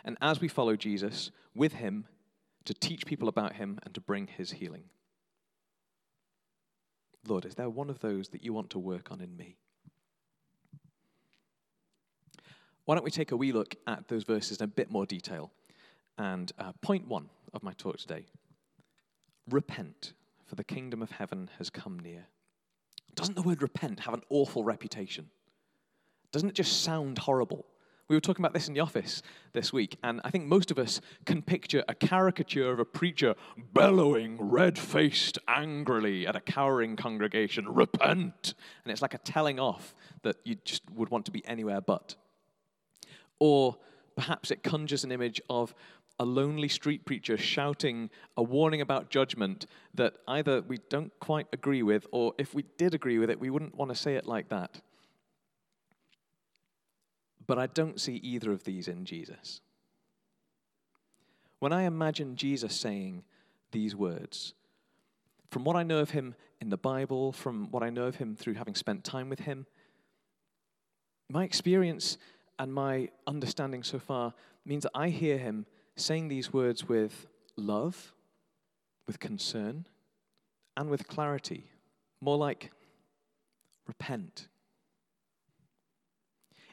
And 0.04 0.16
as 0.22 0.40
we 0.40 0.48
follow 0.48 0.76
Jesus, 0.76 1.30
with 1.54 1.74
Him, 1.74 2.06
to 2.64 2.72
teach 2.72 3.04
people 3.04 3.28
about 3.28 3.54
Him 3.54 3.78
and 3.82 3.92
to 3.94 4.00
bring 4.00 4.26
His 4.26 4.52
healing. 4.52 4.84
Lord, 7.28 7.44
is 7.44 7.54
there 7.54 7.68
one 7.68 7.90
of 7.90 8.00
those 8.00 8.28
that 8.28 8.44
you 8.44 8.52
want 8.52 8.70
to 8.70 8.78
work 8.78 9.10
on 9.10 9.20
in 9.20 9.36
me? 9.36 9.56
Why 12.84 12.94
don't 12.94 13.04
we 13.04 13.10
take 13.10 13.32
a 13.32 13.36
wee 13.36 13.52
look 13.52 13.74
at 13.86 14.08
those 14.08 14.22
verses 14.22 14.58
in 14.58 14.64
a 14.64 14.68
bit 14.68 14.90
more 14.90 15.06
detail? 15.06 15.50
And 16.18 16.52
uh, 16.58 16.72
point 16.80 17.06
one 17.08 17.28
of 17.52 17.62
my 17.62 17.72
talk 17.72 17.98
today 17.98 18.26
repent, 19.50 20.12
for 20.46 20.54
the 20.54 20.64
kingdom 20.64 21.02
of 21.02 21.10
heaven 21.10 21.50
has 21.58 21.70
come 21.70 21.98
near. 21.98 22.26
Doesn't 23.14 23.34
the 23.34 23.42
word 23.42 23.62
repent 23.62 24.00
have 24.00 24.14
an 24.14 24.22
awful 24.28 24.64
reputation? 24.64 25.30
Doesn't 26.32 26.48
it 26.48 26.54
just 26.54 26.82
sound 26.82 27.18
horrible? 27.18 27.66
We 28.08 28.14
were 28.14 28.20
talking 28.20 28.44
about 28.44 28.54
this 28.54 28.68
in 28.68 28.74
the 28.74 28.80
office 28.80 29.20
this 29.52 29.72
week, 29.72 29.96
and 30.04 30.20
I 30.22 30.30
think 30.30 30.46
most 30.46 30.70
of 30.70 30.78
us 30.78 31.00
can 31.24 31.42
picture 31.42 31.82
a 31.88 31.94
caricature 31.94 32.70
of 32.70 32.78
a 32.78 32.84
preacher 32.84 33.34
bellowing, 33.72 34.38
red 34.40 34.78
faced, 34.78 35.38
angrily 35.48 36.24
at 36.24 36.36
a 36.36 36.40
cowering 36.40 36.94
congregation, 36.94 37.68
Repent! 37.68 38.54
And 38.84 38.92
it's 38.92 39.02
like 39.02 39.14
a 39.14 39.18
telling 39.18 39.58
off 39.58 39.96
that 40.22 40.36
you 40.44 40.54
just 40.64 40.88
would 40.92 41.08
want 41.08 41.24
to 41.24 41.32
be 41.32 41.44
anywhere 41.46 41.80
but. 41.80 42.14
Or 43.40 43.76
perhaps 44.14 44.52
it 44.52 44.62
conjures 44.62 45.02
an 45.02 45.10
image 45.10 45.40
of 45.50 45.74
a 46.20 46.24
lonely 46.24 46.68
street 46.68 47.04
preacher 47.04 47.36
shouting 47.36 48.08
a 48.36 48.42
warning 48.42 48.80
about 48.80 49.10
judgment 49.10 49.66
that 49.94 50.14
either 50.28 50.62
we 50.62 50.78
don't 50.88 51.12
quite 51.18 51.48
agree 51.52 51.82
with, 51.82 52.06
or 52.12 52.34
if 52.38 52.54
we 52.54 52.64
did 52.78 52.94
agree 52.94 53.18
with 53.18 53.30
it, 53.30 53.40
we 53.40 53.50
wouldn't 53.50 53.74
want 53.74 53.90
to 53.90 53.96
say 53.96 54.14
it 54.14 54.26
like 54.26 54.48
that. 54.50 54.80
But 57.46 57.58
I 57.58 57.66
don't 57.66 58.00
see 58.00 58.16
either 58.16 58.52
of 58.52 58.64
these 58.64 58.88
in 58.88 59.04
Jesus. 59.04 59.60
When 61.58 61.72
I 61.72 61.82
imagine 61.82 62.36
Jesus 62.36 62.74
saying 62.74 63.24
these 63.72 63.94
words, 63.94 64.54
from 65.50 65.64
what 65.64 65.76
I 65.76 65.82
know 65.82 66.00
of 66.00 66.10
him 66.10 66.34
in 66.60 66.68
the 66.68 66.76
Bible, 66.76 67.32
from 67.32 67.70
what 67.70 67.82
I 67.82 67.90
know 67.90 68.04
of 68.04 68.16
him 68.16 68.36
through 68.36 68.54
having 68.54 68.74
spent 68.74 69.04
time 69.04 69.28
with 69.28 69.40
him, 69.40 69.66
my 71.28 71.44
experience 71.44 72.18
and 72.58 72.72
my 72.72 73.08
understanding 73.26 73.82
so 73.82 73.98
far 73.98 74.34
means 74.64 74.82
that 74.84 74.92
I 74.94 75.08
hear 75.08 75.38
him 75.38 75.66
saying 75.96 76.28
these 76.28 76.52
words 76.52 76.88
with 76.88 77.26
love, 77.56 78.12
with 79.06 79.18
concern, 79.18 79.86
and 80.76 80.90
with 80.90 81.08
clarity. 81.08 81.70
More 82.20 82.36
like, 82.36 82.70
repent. 83.86 84.48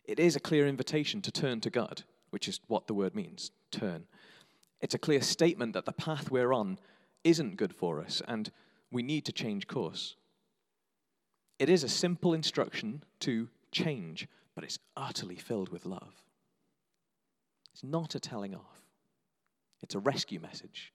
It 0.06 0.20
is 0.20 0.36
a 0.36 0.42
clear 0.42 0.68
invitation 0.68 1.22
to 1.22 1.32
turn 1.32 1.62
to 1.62 1.70
God, 1.70 2.04
which 2.30 2.48
is 2.48 2.60
what 2.68 2.88
the 2.88 2.94
word 2.94 3.16
means 3.16 3.52
turn. 3.72 4.06
It's 4.82 4.96
a 4.96 5.00
clear 5.00 5.22
statement 5.22 5.74
that 5.74 5.86
the 5.86 5.94
path 5.94 6.30
we're 6.30 6.54
on 6.54 6.78
isn't 7.24 7.56
good 7.56 7.74
for 7.74 8.02
us 8.02 8.22
and 8.28 8.52
we 8.92 9.02
need 9.02 9.26
to 9.26 9.32
change 9.32 9.68
course. 9.68 10.16
It 11.58 11.70
is 11.70 11.84
a 11.84 11.90
simple 11.90 12.34
instruction 12.34 13.04
to 13.22 13.48
change, 13.72 14.28
but 14.56 14.64
it's 14.64 14.80
utterly 14.98 15.38
filled 15.38 15.70
with 15.70 15.86
love. 15.86 16.22
It's 17.72 17.84
not 17.84 18.16
a 18.16 18.20
telling 18.20 18.54
off, 18.54 18.82
it's 19.82 19.96
a 19.96 20.00
rescue 20.00 20.40
message 20.40 20.94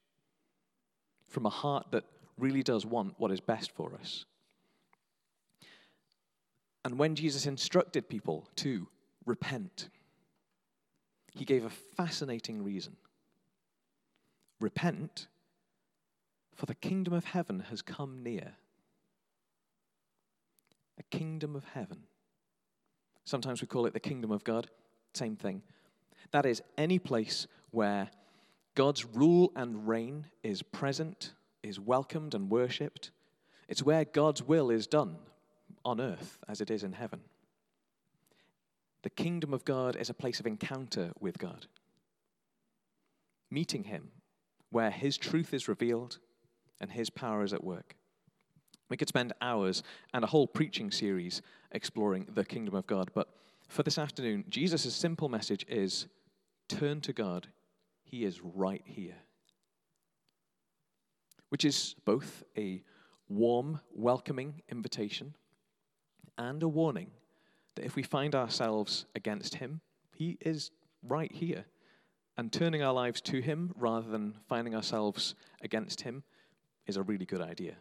from 1.27 1.45
a 1.45 1.49
heart 1.49 1.87
that 1.91 2.05
really 2.37 2.63
does 2.63 2.85
want 2.85 3.15
what 3.17 3.31
is 3.31 3.39
best 3.39 3.71
for 3.71 3.93
us. 3.99 4.25
And 6.85 6.97
when 6.97 7.15
Jesus 7.15 7.45
instructed 7.45 8.07
people 8.07 8.47
to 8.57 8.87
repent, 9.25 9.89
he 11.33 11.45
gave 11.45 11.65
a 11.65 11.69
fascinating 11.69 12.63
reason. 12.63 12.95
Repent, 14.59 15.27
for 16.55 16.65
the 16.65 16.75
kingdom 16.75 17.13
of 17.13 17.25
heaven 17.25 17.61
has 17.69 17.81
come 17.81 18.21
near. 18.23 18.53
A 20.97 21.03
kingdom 21.03 21.55
of 21.55 21.63
heaven. 21.73 22.03
Sometimes 23.23 23.61
we 23.61 23.67
call 23.67 23.85
it 23.85 23.93
the 23.93 23.99
kingdom 23.99 24.31
of 24.31 24.43
God. 24.43 24.69
Same 25.13 25.35
thing. 25.35 25.61
That 26.31 26.45
is 26.45 26.61
any 26.77 26.99
place 26.99 27.47
where 27.71 28.09
God's 28.75 29.05
rule 29.05 29.51
and 29.55 29.87
reign 29.87 30.25
is 30.43 30.61
present, 30.61 31.33
is 31.63 31.79
welcomed 31.79 32.33
and 32.33 32.49
worshipped. 32.49 33.11
It's 33.67 33.83
where 33.83 34.03
God's 34.03 34.43
will 34.43 34.69
is 34.69 34.87
done 34.87 35.17
on 35.85 36.01
earth 36.01 36.39
as 36.47 36.59
it 36.59 36.71
is 36.71 36.83
in 36.83 36.93
heaven. 36.93 37.21
The 39.03 39.09
kingdom 39.09 39.53
of 39.53 39.65
God 39.65 39.95
is 39.95 40.09
a 40.09 40.13
place 40.13 40.39
of 40.39 40.47
encounter 40.47 41.11
with 41.19 41.37
God, 41.37 41.67
meeting 43.49 43.85
Him 43.85 44.11
where 44.71 44.91
His 44.91 45.17
truth 45.17 45.53
is 45.53 45.67
revealed 45.67 46.19
and 46.81 46.91
His 46.91 47.09
power 47.09 47.43
is 47.43 47.53
at 47.53 47.63
work. 47.63 47.95
We 48.89 48.97
could 48.97 49.07
spend 49.07 49.33
hours 49.41 49.83
and 50.13 50.23
a 50.23 50.27
whole 50.27 50.47
preaching 50.47 50.91
series 50.91 51.41
exploring 51.71 52.27
the 52.33 52.43
kingdom 52.43 52.75
of 52.75 52.87
God, 52.87 53.11
but 53.13 53.29
for 53.69 53.83
this 53.83 53.99
afternoon, 53.99 54.45
Jesus' 54.49 54.93
simple 54.95 55.29
message 55.29 55.65
is 55.69 56.07
turn 56.67 57.01
to 57.01 57.13
God. 57.13 57.47
He 58.03 58.25
is 58.25 58.41
right 58.41 58.81
here. 58.83 59.17
Which 61.49 61.63
is 61.63 61.95
both 62.03 62.43
a 62.57 62.81
warm, 63.27 63.79
welcoming 63.93 64.63
invitation 64.69 65.35
and 66.37 66.63
a 66.63 66.67
warning 66.67 67.11
that 67.79 67.85
if 67.85 67.95
we 67.95 68.03
find 68.03 68.35
ourselves 68.35 69.05
against 69.15 69.55
Him, 69.55 69.79
He 70.11 70.37
is 70.41 70.71
right 71.01 71.31
here. 71.31 71.63
And 72.37 72.51
turning 72.51 72.83
our 72.83 72.93
lives 72.93 73.21
to 73.21 73.39
Him 73.39 73.73
rather 73.77 74.09
than 74.09 74.35
finding 74.49 74.75
ourselves 74.75 75.33
against 75.61 76.01
Him 76.01 76.23
is 76.87 76.97
a 76.97 77.03
really 77.03 77.25
good 77.25 77.39
idea. 77.39 77.75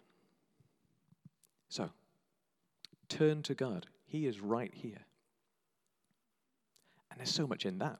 So, 1.69 1.90
turn 3.09 3.43
to 3.43 3.57
God. 3.57 3.87
He 4.07 4.26
is 4.26 4.40
right 4.40 4.73
here. 4.73 5.05
And 7.11 7.19
there's 7.19 7.35
so 7.35 7.49
much 7.49 7.67
in 7.67 7.78
that. 7.78 7.99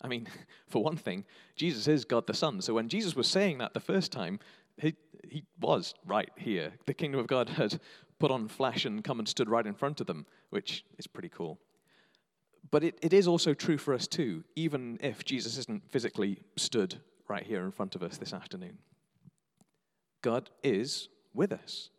I 0.00 0.08
mean, 0.08 0.26
for 0.66 0.82
one 0.82 0.96
thing, 0.96 1.24
Jesus 1.54 1.86
is 1.86 2.04
God 2.04 2.26
the 2.26 2.34
Son. 2.34 2.60
So 2.60 2.74
when 2.74 2.88
Jesus 2.88 3.14
was 3.14 3.28
saying 3.28 3.58
that 3.58 3.74
the 3.74 3.80
first 3.80 4.10
time, 4.10 4.40
he, 4.76 4.96
he 5.28 5.44
was 5.60 5.94
right 6.04 6.30
here. 6.36 6.72
The 6.86 6.94
kingdom 6.94 7.20
of 7.20 7.28
God 7.28 7.48
had 7.50 7.78
put 8.22 8.30
on 8.30 8.46
flesh 8.46 8.84
and 8.84 9.02
come 9.02 9.18
and 9.18 9.26
stood 9.26 9.50
right 9.50 9.66
in 9.66 9.74
front 9.74 10.00
of 10.00 10.06
them, 10.06 10.24
which 10.50 10.84
is 10.96 11.08
pretty 11.08 11.28
cool. 11.28 11.58
But 12.70 12.84
it, 12.84 12.96
it 13.02 13.12
is 13.12 13.26
also 13.26 13.52
true 13.52 13.76
for 13.76 13.92
us 13.94 14.06
too, 14.06 14.44
even 14.54 14.96
if 15.02 15.24
Jesus 15.24 15.58
isn't 15.58 15.90
physically 15.90 16.38
stood 16.56 17.00
right 17.26 17.42
here 17.42 17.64
in 17.64 17.72
front 17.72 17.96
of 17.96 18.02
us 18.04 18.18
this 18.18 18.32
afternoon. 18.32 18.78
God 20.22 20.50
is 20.62 21.08
with 21.34 21.50
us. 21.50 21.90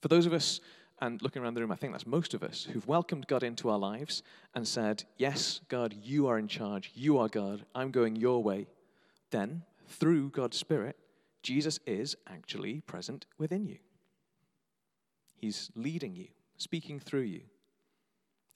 For 0.00 0.06
those 0.06 0.26
of 0.26 0.32
us, 0.32 0.60
and 1.00 1.20
looking 1.22 1.42
around 1.42 1.54
the 1.54 1.62
room, 1.62 1.72
I 1.72 1.76
think 1.76 1.92
that's 1.92 2.06
most 2.06 2.32
of 2.32 2.44
us, 2.44 2.62
who've 2.62 2.86
welcomed 2.86 3.26
God 3.26 3.42
into 3.42 3.70
our 3.70 3.78
lives 3.80 4.22
and 4.54 4.64
said, 4.64 5.02
Yes, 5.18 5.60
God, 5.68 5.92
you 6.04 6.28
are 6.28 6.38
in 6.38 6.46
charge. 6.46 6.92
You 6.94 7.18
are 7.18 7.28
God. 7.28 7.66
I'm 7.74 7.90
going 7.90 8.14
your 8.14 8.44
way. 8.44 8.68
Then, 9.32 9.64
through 9.88 10.30
God's 10.30 10.56
Spirit, 10.56 10.96
Jesus 11.42 11.80
is 11.84 12.14
actually 12.28 12.80
present 12.82 13.26
within 13.38 13.66
you. 13.66 13.78
He's 15.44 15.70
leading 15.74 16.16
you, 16.16 16.28
speaking 16.56 16.98
through 16.98 17.28
you. 17.36 17.42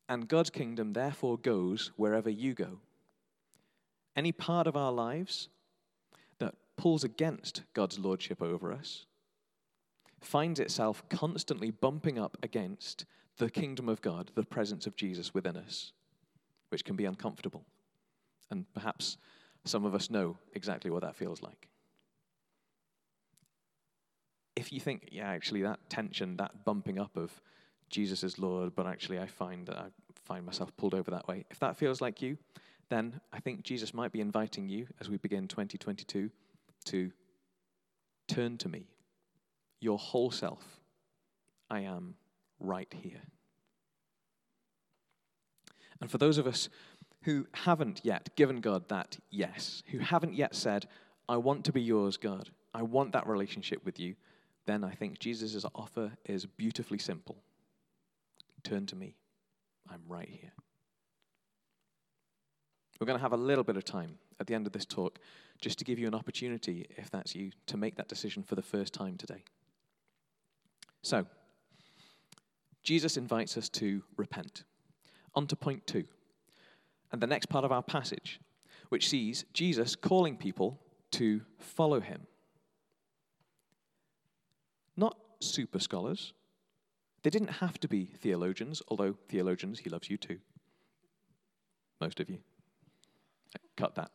And 0.09 0.26
God's 0.26 0.49
kingdom 0.49 0.95
therefore 0.95 1.37
goes 1.37 1.92
wherever 1.97 2.30
you 2.30 2.54
go. 2.54 2.78
Any 4.16 4.33
part 4.33 4.66
of 4.66 4.75
our 4.75 4.90
lives 4.90 5.50
that 6.38 6.54
pulls 6.78 7.04
against 7.04 7.64
God's 7.75 7.99
lordship 7.99 8.40
over 8.40 8.73
us 8.73 9.04
finds 10.23 10.59
itself 10.59 11.07
constantly 11.11 11.71
bumping 11.71 12.18
up 12.18 12.38
against 12.42 13.04
the 13.37 13.50
kingdom 13.50 13.90
of 13.90 14.00
God, 14.00 14.30
the 14.35 14.42
presence 14.42 14.87
of 14.87 14.97
Jesus 14.97 15.35
within 15.35 15.59
us, 15.59 15.92
which 16.71 16.87
can 16.87 16.97
be 16.97 17.04
uncomfortable. 17.04 17.66
And 18.50 18.64
perhaps 18.73 19.18
some 19.66 19.85
of 19.85 19.95
us 19.95 20.09
know 20.09 20.38
exactly 20.54 20.90
what 20.90 21.02
that 21.02 21.16
feels 21.16 21.42
like. 21.42 21.68
If 24.58 24.72
you 24.72 24.80
think, 24.80 25.10
yeah, 25.12 25.28
actually, 25.28 25.62
that 25.62 25.78
tension, 25.88 26.36
that 26.38 26.64
bumping 26.64 26.98
up 26.98 27.16
of 27.16 27.30
Jesus 27.90 28.24
is 28.24 28.40
Lord, 28.40 28.74
but 28.74 28.88
actually 28.88 29.20
I 29.20 29.26
find 29.28 29.64
that 29.68 29.76
I 29.76 29.86
find 30.24 30.44
myself 30.44 30.76
pulled 30.76 30.94
over 30.94 31.12
that 31.12 31.28
way, 31.28 31.44
if 31.48 31.60
that 31.60 31.76
feels 31.76 32.00
like 32.00 32.20
you, 32.20 32.36
then 32.88 33.20
I 33.32 33.38
think 33.38 33.62
Jesus 33.62 33.94
might 33.94 34.10
be 34.10 34.20
inviting 34.20 34.68
you 34.68 34.88
as 35.00 35.08
we 35.08 35.16
begin 35.16 35.46
2022 35.46 36.28
to 36.86 37.12
turn 38.26 38.58
to 38.58 38.68
me, 38.68 38.88
your 39.78 39.96
whole 39.96 40.32
self. 40.32 40.80
I 41.70 41.82
am 41.82 42.16
right 42.58 42.92
here. 42.92 43.22
And 46.00 46.10
for 46.10 46.18
those 46.18 46.36
of 46.36 46.48
us 46.48 46.68
who 47.22 47.46
haven't 47.52 48.00
yet 48.02 48.34
given 48.34 48.60
God 48.60 48.88
that 48.88 49.18
yes, 49.30 49.84
who 49.92 49.98
haven't 49.98 50.34
yet 50.34 50.56
said, 50.56 50.88
I 51.28 51.36
want 51.36 51.64
to 51.66 51.72
be 51.72 51.80
yours, 51.80 52.16
God, 52.16 52.50
I 52.74 52.82
want 52.82 53.12
that 53.12 53.28
relationship 53.28 53.84
with 53.84 54.00
you, 54.00 54.16
then 54.68 54.84
I 54.84 54.90
think 54.90 55.18
Jesus' 55.18 55.64
offer 55.75 56.12
is 56.26 56.44
beautifully 56.44 56.98
simple. 56.98 57.37
Turn 58.62 58.84
to 58.87 58.96
me. 58.96 59.16
I'm 59.90 60.02
right 60.06 60.28
here. 60.28 60.52
We're 63.00 63.06
going 63.06 63.18
to 63.18 63.22
have 63.22 63.32
a 63.32 63.37
little 63.37 63.64
bit 63.64 63.76
of 63.76 63.84
time 63.84 64.18
at 64.38 64.46
the 64.46 64.54
end 64.54 64.66
of 64.66 64.72
this 64.72 64.84
talk 64.84 65.18
just 65.60 65.78
to 65.78 65.84
give 65.84 65.98
you 65.98 66.06
an 66.06 66.14
opportunity, 66.14 66.87
if 66.90 67.10
that's 67.10 67.34
you, 67.34 67.50
to 67.66 67.76
make 67.76 67.96
that 67.96 68.08
decision 68.08 68.42
for 68.42 68.56
the 68.56 68.62
first 68.62 68.92
time 68.92 69.16
today. 69.16 69.42
So, 71.02 71.25
Jesus 72.82 73.16
invites 73.16 73.56
us 73.56 73.68
to 73.70 74.02
repent. 74.16 74.64
On 75.34 75.46
to 75.46 75.56
point 75.56 75.87
two, 75.87 76.04
and 77.12 77.20
the 77.20 77.26
next 77.26 77.46
part 77.46 77.64
of 77.64 77.70
our 77.70 77.82
passage, 77.82 78.40
which 78.88 79.08
sees 79.08 79.44
Jesus 79.52 79.94
calling 79.94 80.37
people 80.37 80.80
to 81.12 81.40
follow 81.58 82.00
him. 82.00 82.26
Not 84.98 85.16
super 85.38 85.78
scholars. 85.78 86.32
They 87.22 87.30
didn't 87.30 87.60
have 87.60 87.78
to 87.80 87.88
be 87.88 88.06
theologians, 88.18 88.82
although 88.88 89.14
theologians, 89.28 89.78
he 89.78 89.90
loves 89.90 90.10
you 90.10 90.16
too. 90.16 90.38
Most 92.00 92.18
of 92.18 92.28
you. 92.28 92.38
Cut 93.76 93.94
that. 93.94 94.10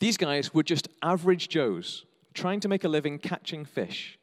These 0.00 0.16
guys 0.16 0.54
were 0.54 0.62
just 0.62 0.88
average 1.02 1.50
Joes 1.50 2.06
trying 2.32 2.60
to 2.60 2.68
make 2.68 2.82
a 2.82 2.88
living 2.88 3.18
catching 3.18 3.66
fish. 3.66 4.18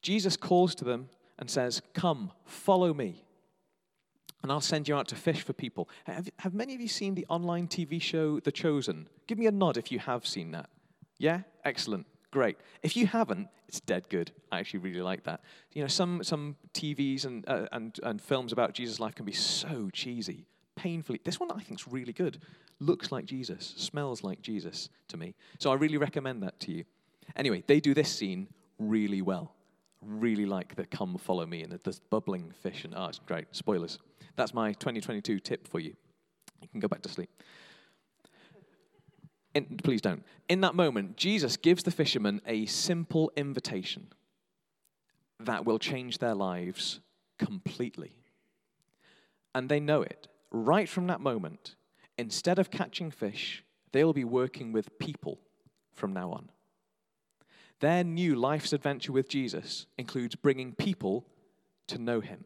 Jesus 0.00 0.38
calls 0.38 0.74
to 0.76 0.84
them 0.84 1.10
and 1.38 1.50
says, 1.50 1.82
Come, 1.92 2.32
follow 2.46 2.94
me, 2.94 3.24
and 4.42 4.50
I'll 4.50 4.62
send 4.62 4.88
you 4.88 4.96
out 4.96 5.08
to 5.08 5.16
fish 5.16 5.42
for 5.42 5.52
people. 5.52 5.88
Have, 6.04 6.30
have 6.38 6.54
many 6.54 6.74
of 6.74 6.80
you 6.80 6.88
seen 6.88 7.14
the 7.14 7.26
online 7.28 7.68
TV 7.68 8.00
show 8.00 8.40
The 8.40 8.52
Chosen? 8.52 9.08
Give 9.26 9.38
me 9.38 9.46
a 9.46 9.52
nod 9.52 9.76
if 9.76 9.92
you 9.92 9.98
have 9.98 10.26
seen 10.26 10.50
that. 10.52 10.70
Yeah? 11.18 11.42
Excellent. 11.64 12.06
Great. 12.32 12.56
If 12.82 12.96
you 12.96 13.06
haven't, 13.06 13.48
it's 13.68 13.80
dead 13.80 14.08
good. 14.08 14.32
I 14.50 14.58
actually 14.58 14.80
really 14.80 15.02
like 15.02 15.24
that. 15.24 15.42
You 15.72 15.82
know, 15.82 15.88
some, 15.88 16.24
some 16.24 16.56
TVs 16.72 17.26
and, 17.26 17.46
uh, 17.46 17.66
and, 17.72 17.98
and 18.02 18.20
films 18.20 18.52
about 18.52 18.72
Jesus' 18.72 18.98
life 18.98 19.14
can 19.14 19.26
be 19.26 19.32
so 19.32 19.90
cheesy 19.92 20.46
painfully. 20.74 21.20
This 21.22 21.38
one 21.38 21.50
I 21.52 21.60
think 21.60 21.78
is 21.78 21.86
really 21.86 22.14
good. 22.14 22.40
Looks 22.80 23.12
like 23.12 23.26
Jesus, 23.26 23.74
smells 23.76 24.24
like 24.24 24.40
Jesus 24.40 24.88
to 25.08 25.18
me. 25.18 25.34
So 25.58 25.70
I 25.70 25.74
really 25.74 25.98
recommend 25.98 26.42
that 26.42 26.58
to 26.60 26.72
you. 26.72 26.84
Anyway, 27.36 27.62
they 27.66 27.80
do 27.80 27.92
this 27.92 28.10
scene 28.10 28.48
really 28.78 29.20
well. 29.20 29.54
Really 30.00 30.46
like 30.46 30.74
the 30.74 30.86
come 30.86 31.18
follow 31.18 31.44
me 31.44 31.62
and 31.62 31.70
the 31.70 32.00
bubbling 32.08 32.50
fish 32.62 32.84
and 32.84 32.94
ah, 32.96 33.04
oh, 33.04 33.08
it's 33.10 33.18
great. 33.18 33.44
Spoilers. 33.52 33.98
That's 34.36 34.54
my 34.54 34.72
2022 34.72 35.38
tip 35.38 35.68
for 35.68 35.80
you. 35.80 35.94
You 36.62 36.68
can 36.68 36.80
go 36.80 36.88
back 36.88 37.02
to 37.02 37.10
sleep. 37.10 37.30
In, 39.54 39.78
please 39.82 40.00
don't. 40.00 40.24
In 40.48 40.62
that 40.62 40.74
moment, 40.74 41.16
Jesus 41.16 41.56
gives 41.56 41.82
the 41.82 41.90
fishermen 41.90 42.40
a 42.46 42.66
simple 42.66 43.30
invitation 43.36 44.08
that 45.40 45.64
will 45.64 45.78
change 45.78 46.18
their 46.18 46.34
lives 46.34 47.00
completely. 47.38 48.12
And 49.54 49.68
they 49.68 49.80
know 49.80 50.02
it 50.02 50.28
right 50.50 50.88
from 50.88 51.06
that 51.08 51.20
moment, 51.20 51.74
instead 52.18 52.58
of 52.58 52.70
catching 52.70 53.10
fish, 53.10 53.64
they'll 53.92 54.12
be 54.12 54.24
working 54.24 54.72
with 54.72 54.98
people 54.98 55.38
from 55.92 56.12
now 56.12 56.30
on. 56.30 56.50
Their 57.80 58.04
new 58.04 58.36
life's 58.36 58.72
adventure 58.72 59.12
with 59.12 59.28
Jesus 59.28 59.86
includes 59.98 60.36
bringing 60.36 60.72
people 60.72 61.26
to 61.88 61.98
know 61.98 62.20
him, 62.20 62.44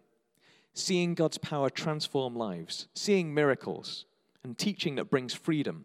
seeing 0.73 1.14
God's 1.14 1.38
power 1.38 1.69
transform 1.69 2.35
lives, 2.35 2.88
seeing 2.95 3.35
miracles, 3.35 4.07
and 4.42 4.57
teaching 4.57 4.95
that 4.95 5.11
brings 5.11 5.35
freedom. 5.35 5.85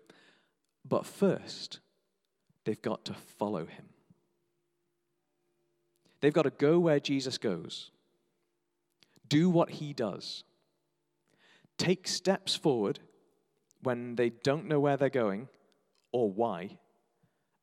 But 0.88 1.06
first, 1.06 1.80
they've 2.66 2.82
got 2.82 3.06
to 3.06 3.14
follow 3.14 3.66
him. 3.66 3.86
They've 6.22 6.34
got 6.34 6.44
to 6.44 6.52
go 6.52 6.80
where 6.80 7.00
Jesus 7.00 7.38
goes, 7.38 7.92
do 9.28 9.50
what 9.50 9.72
he 9.72 9.94
does, 9.94 10.44
take 11.78 12.08
steps 12.08 12.56
forward 12.56 13.00
when 13.82 14.16
they 14.16 14.30
don't 14.30 14.68
know 14.68 14.80
where 14.80 14.98
they're 14.98 15.10
going 15.10 15.48
or 16.12 16.32
why, 16.32 16.78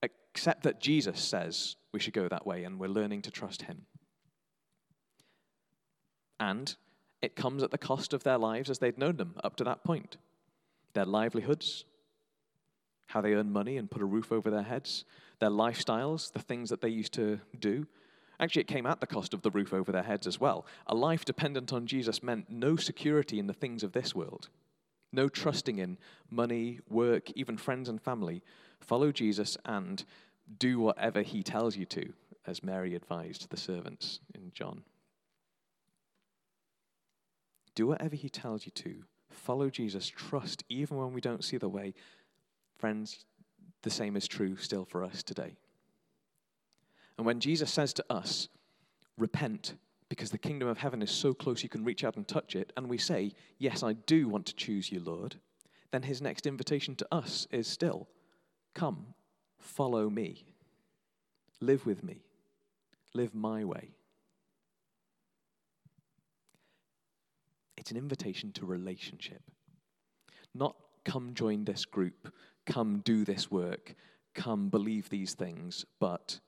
except 0.02 0.64
that 0.64 0.80
Jesus 0.80 1.20
says 1.20 1.76
we 1.92 2.00
should 2.00 2.14
go 2.14 2.28
that 2.28 2.46
way 2.46 2.64
and 2.64 2.78
we're 2.78 2.88
learning 2.88 3.22
to 3.22 3.30
trust 3.30 3.62
him. 3.62 3.86
And 6.40 6.74
it 7.22 7.36
comes 7.36 7.62
at 7.62 7.70
the 7.70 7.78
cost 7.78 8.12
of 8.12 8.24
their 8.24 8.38
lives 8.38 8.70
as 8.70 8.78
they'd 8.78 8.98
known 8.98 9.16
them 9.16 9.34
up 9.42 9.56
to 9.56 9.64
that 9.64 9.84
point 9.84 10.16
their 10.94 11.04
livelihoods, 11.04 11.84
how 13.08 13.20
they 13.20 13.34
earn 13.34 13.52
money 13.52 13.76
and 13.76 13.90
put 13.90 14.02
a 14.02 14.06
roof 14.06 14.32
over 14.32 14.50
their 14.50 14.62
heads, 14.62 15.04
their 15.40 15.50
lifestyles, 15.50 16.32
the 16.32 16.38
things 16.38 16.70
that 16.70 16.80
they 16.80 16.88
used 16.88 17.12
to 17.14 17.40
do, 17.58 17.86
Actually, 18.40 18.62
it 18.62 18.68
came 18.68 18.86
at 18.86 19.00
the 19.00 19.06
cost 19.06 19.34
of 19.34 19.42
the 19.42 19.50
roof 19.50 19.72
over 19.74 19.90
their 19.90 20.02
heads 20.02 20.26
as 20.26 20.38
well. 20.38 20.64
A 20.86 20.94
life 20.94 21.24
dependent 21.24 21.72
on 21.72 21.86
Jesus 21.86 22.22
meant 22.22 22.48
no 22.48 22.76
security 22.76 23.38
in 23.38 23.48
the 23.48 23.52
things 23.52 23.82
of 23.82 23.92
this 23.92 24.14
world, 24.14 24.48
no 25.12 25.28
trusting 25.28 25.78
in 25.78 25.98
money, 26.30 26.78
work, 26.88 27.30
even 27.32 27.56
friends 27.56 27.88
and 27.88 28.00
family. 28.00 28.42
Follow 28.80 29.10
Jesus 29.10 29.56
and 29.64 30.04
do 30.58 30.78
whatever 30.78 31.22
he 31.22 31.42
tells 31.42 31.76
you 31.76 31.84
to, 31.86 32.12
as 32.46 32.62
Mary 32.62 32.94
advised 32.94 33.50
the 33.50 33.56
servants 33.56 34.20
in 34.34 34.52
John. 34.54 34.84
Do 37.74 37.88
whatever 37.88 38.14
he 38.14 38.28
tells 38.28 38.66
you 38.66 38.72
to. 38.72 39.02
Follow 39.30 39.68
Jesus. 39.68 40.08
Trust 40.08 40.64
even 40.68 40.96
when 40.96 41.12
we 41.12 41.20
don't 41.20 41.44
see 41.44 41.58
the 41.58 41.68
way. 41.68 41.94
Friends, 42.78 43.24
the 43.82 43.90
same 43.90 44.16
is 44.16 44.28
true 44.28 44.56
still 44.56 44.84
for 44.84 45.04
us 45.04 45.22
today. 45.22 45.56
And 47.16 47.26
when 47.26 47.40
Jesus 47.40 47.70
says 47.70 47.92
to 47.94 48.04
us, 48.08 48.48
repent, 49.16 49.74
because 50.08 50.30
the 50.30 50.38
kingdom 50.38 50.68
of 50.68 50.78
heaven 50.78 51.02
is 51.02 51.10
so 51.10 51.34
close 51.34 51.62
you 51.62 51.68
can 51.68 51.84
reach 51.84 52.04
out 52.04 52.16
and 52.16 52.26
touch 52.26 52.54
it, 52.54 52.72
and 52.76 52.88
we 52.88 52.98
say, 52.98 53.32
Yes, 53.58 53.82
I 53.82 53.92
do 53.92 54.28
want 54.28 54.46
to 54.46 54.54
choose 54.54 54.90
you, 54.90 55.00
Lord, 55.00 55.36
then 55.90 56.02
his 56.02 56.22
next 56.22 56.46
invitation 56.46 56.94
to 56.96 57.08
us 57.10 57.46
is 57.50 57.66
still, 57.66 58.08
Come, 58.74 59.14
follow 59.58 60.08
me, 60.08 60.46
live 61.60 61.84
with 61.84 62.04
me, 62.04 62.22
live 63.14 63.34
my 63.34 63.64
way. 63.64 63.90
It's 67.76 67.90
an 67.90 67.96
invitation 67.96 68.52
to 68.52 68.66
relationship. 68.66 69.42
Not 70.54 70.76
come 71.08 71.34
join 71.34 71.64
this 71.64 71.84
group, 71.84 72.32
come 72.66 73.00
do 73.04 73.24
this 73.24 73.50
work, 73.50 73.94
come 74.34 74.68
believe 74.68 75.08
these 75.08 75.34
things, 75.34 75.84
but 75.98 76.38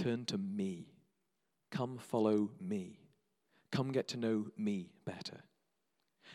Turn 0.00 0.24
to 0.26 0.38
me. 0.38 0.86
Come 1.70 1.98
follow 1.98 2.50
me. 2.58 3.00
Come 3.70 3.92
get 3.92 4.08
to 4.08 4.16
know 4.16 4.46
me 4.56 4.88
better. 5.04 5.42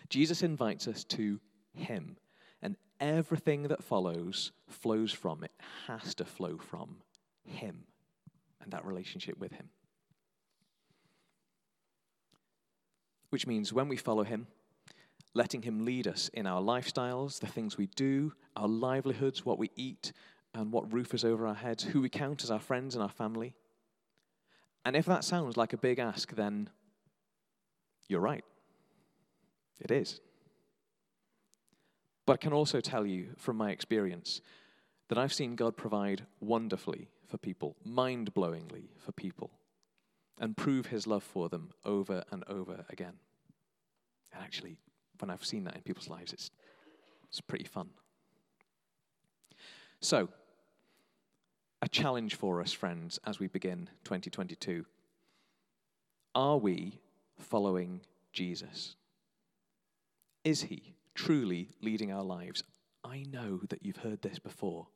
Jesus 0.07 0.43
invites 0.43 0.87
us 0.87 1.03
to 1.05 1.39
Him, 1.73 2.17
and 2.61 2.75
everything 2.99 3.63
that 3.63 3.83
follows 3.83 4.51
flows 4.67 5.11
from, 5.11 5.43
it 5.43 5.51
has 5.87 6.13
to 6.15 6.25
flow 6.25 6.57
from 6.57 6.97
Him 7.43 7.85
and 8.61 8.71
that 8.71 8.85
relationship 8.85 9.39
with 9.39 9.51
Him. 9.53 9.69
Which 13.29 13.47
means 13.47 13.73
when 13.73 13.87
we 13.87 13.97
follow 13.97 14.23
Him, 14.23 14.45
letting 15.35 15.61
Him 15.61 15.85
lead 15.85 16.07
us 16.07 16.29
in 16.33 16.47
our 16.47 16.61
lifestyles, 16.61 17.39
the 17.39 17.45
things 17.45 17.77
we 17.77 17.85
do, 17.85 18.33
our 18.55 18.67
livelihoods, 18.67 19.45
what 19.45 19.59
we 19.59 19.69
eat, 19.75 20.11
and 20.55 20.71
what 20.71 20.91
roof 20.91 21.13
is 21.13 21.23
over 21.23 21.45
our 21.45 21.53
heads, 21.53 21.83
who 21.83 22.01
we 22.01 22.09
count 22.09 22.43
as 22.43 22.49
our 22.49 22.59
friends 22.59 22.95
and 22.95 23.03
our 23.03 23.09
family. 23.09 23.53
And 24.85 24.95
if 24.95 25.05
that 25.05 25.23
sounds 25.23 25.57
like 25.57 25.73
a 25.73 25.77
big 25.77 25.99
ask, 25.99 26.33
then 26.33 26.69
you're 28.07 28.21
right. 28.21 28.45
It 29.79 29.91
is. 29.91 30.21
But 32.25 32.33
I 32.33 32.37
can 32.37 32.53
also 32.53 32.79
tell 32.79 33.05
you 33.05 33.29
from 33.37 33.57
my 33.57 33.71
experience 33.71 34.41
that 35.09 35.17
I've 35.17 35.33
seen 35.33 35.55
God 35.55 35.75
provide 35.75 36.25
wonderfully 36.39 37.09
for 37.27 37.37
people, 37.37 37.75
mind 37.83 38.33
blowingly 38.33 38.89
for 38.97 39.11
people, 39.11 39.51
and 40.39 40.55
prove 40.55 40.87
his 40.87 41.05
love 41.05 41.23
for 41.23 41.49
them 41.49 41.71
over 41.83 42.23
and 42.31 42.43
over 42.47 42.85
again. 42.89 43.13
And 44.33 44.43
actually, 44.43 44.77
when 45.19 45.29
I've 45.29 45.45
seen 45.45 45.63
that 45.65 45.75
in 45.75 45.81
people's 45.81 46.09
lives, 46.09 46.33
it's, 46.33 46.51
it's 47.29 47.41
pretty 47.41 47.65
fun. 47.65 47.89
So, 49.99 50.29
a 51.81 51.87
challenge 51.87 52.35
for 52.35 52.61
us, 52.61 52.71
friends, 52.71 53.19
as 53.25 53.39
we 53.39 53.47
begin 53.47 53.89
2022. 54.05 54.85
Are 56.33 56.57
we 56.57 56.99
following 57.37 58.01
Jesus? 58.33 58.95
Is 60.43 60.63
he 60.63 60.95
truly 61.13 61.69
leading 61.81 62.11
our 62.11 62.23
lives? 62.23 62.63
I 63.03 63.23
know 63.31 63.61
that 63.69 63.85
you've 63.85 63.97
heard 63.97 64.21
this 64.21 64.39
before. 64.39 64.87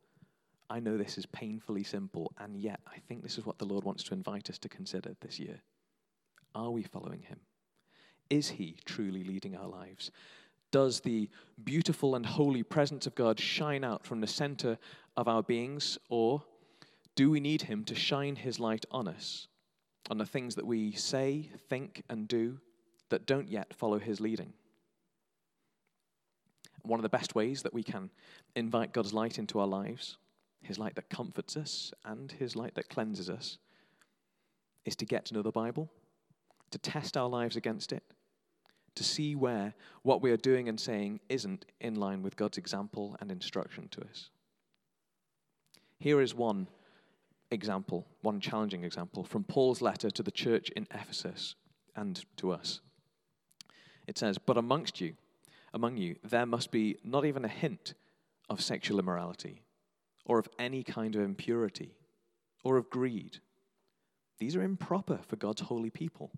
I 0.69 0.79
know 0.79 0.97
this 0.97 1.17
is 1.17 1.25
painfully 1.25 1.83
simple, 1.83 2.31
and 2.39 2.57
yet 2.57 2.79
I 2.87 2.99
think 3.07 3.23
this 3.23 3.37
is 3.37 3.45
what 3.45 3.57
the 3.57 3.65
Lord 3.65 3.83
wants 3.83 4.03
to 4.05 4.13
invite 4.13 4.49
us 4.49 4.57
to 4.59 4.69
consider 4.69 5.15
this 5.21 5.39
year. 5.39 5.61
Are 6.53 6.71
we 6.71 6.83
following 6.83 7.21
him? 7.21 7.39
Is 8.29 8.49
he 8.49 8.77
truly 8.85 9.23
leading 9.23 9.55
our 9.55 9.67
lives? 9.67 10.11
Does 10.71 10.99
the 10.99 11.29
beautiful 11.63 12.15
and 12.15 12.25
holy 12.25 12.63
presence 12.63 13.07
of 13.07 13.15
God 13.15 13.39
shine 13.39 13.83
out 13.83 14.05
from 14.05 14.21
the 14.21 14.27
center 14.27 14.77
of 15.17 15.27
our 15.27 15.41
beings, 15.41 15.97
or 16.09 16.43
do 17.15 17.31
we 17.31 17.39
need 17.39 17.63
him 17.63 17.83
to 17.85 17.95
shine 17.95 18.35
his 18.35 18.59
light 18.59 18.85
on 18.91 19.07
us, 19.07 19.47
on 20.09 20.17
the 20.17 20.25
things 20.25 20.55
that 20.55 20.67
we 20.67 20.91
say, 20.91 21.49
think, 21.69 22.03
and 22.09 22.27
do 22.27 22.59
that 23.09 23.25
don't 23.25 23.49
yet 23.49 23.73
follow 23.73 23.97
his 23.97 24.19
leading? 24.19 24.53
One 26.83 26.99
of 26.99 27.03
the 27.03 27.09
best 27.09 27.33
ways 27.33 27.63
that 27.63 27.73
we 27.73 27.83
can 27.83 28.11
invite 28.55 28.93
God's 28.93 29.13
light 29.13 29.39
into 29.39 29.59
our 29.59 29.67
lives 29.67 30.17
his 30.61 30.77
light 30.77 30.95
that 30.95 31.09
comforts 31.09 31.55
us, 31.57 31.91
and 32.05 32.31
his 32.31 32.55
light 32.55 32.75
that 32.75 32.89
cleanses 32.89 33.29
us, 33.29 33.57
is 34.85 34.95
to 34.97 35.05
get 35.05 35.25
to 35.25 35.33
know 35.33 35.41
the 35.41 35.51
Bible, 35.51 35.91
to 36.71 36.77
test 36.77 37.17
our 37.17 37.29
lives 37.29 37.55
against 37.55 37.91
it, 37.91 38.03
to 38.95 39.03
see 39.03 39.35
where 39.35 39.73
what 40.03 40.21
we 40.21 40.31
are 40.31 40.37
doing 40.37 40.69
and 40.69 40.79
saying 40.79 41.19
isn't 41.29 41.65
in 41.79 41.95
line 41.95 42.21
with 42.21 42.35
God's 42.35 42.57
example 42.57 43.15
and 43.19 43.31
instruction 43.31 43.87
to 43.91 44.01
us. 44.01 44.29
Here 45.99 46.21
is 46.21 46.33
one 46.33 46.67
example, 47.51 48.05
one 48.21 48.39
challenging 48.39 48.83
example 48.83 49.23
from 49.23 49.43
Paul's 49.43 49.81
letter 49.81 50.09
to 50.11 50.23
the 50.23 50.31
church 50.31 50.69
in 50.69 50.87
Ephesus 50.91 51.55
and 51.95 52.23
to 52.37 52.51
us. 52.51 52.81
It 54.07 54.17
says, 54.17 54.37
But 54.37 54.57
amongst 54.57 55.01
you, 55.01 55.15
among 55.73 55.97
you, 55.97 56.15
there 56.23 56.45
must 56.45 56.71
be 56.71 56.97
not 57.03 57.25
even 57.25 57.45
a 57.45 57.49
hint 57.49 57.93
of 58.49 58.61
sexual 58.61 58.99
immorality 58.99 59.61
or 60.25 60.39
of 60.39 60.49
any 60.57 60.83
kind 60.83 61.15
of 61.15 61.21
impurity 61.21 61.95
or 62.63 62.77
of 62.77 62.89
greed. 62.89 63.39
These 64.39 64.55
are 64.55 64.63
improper 64.63 65.19
for 65.27 65.35
God's 65.35 65.61
holy 65.61 65.89
people. 65.89 66.31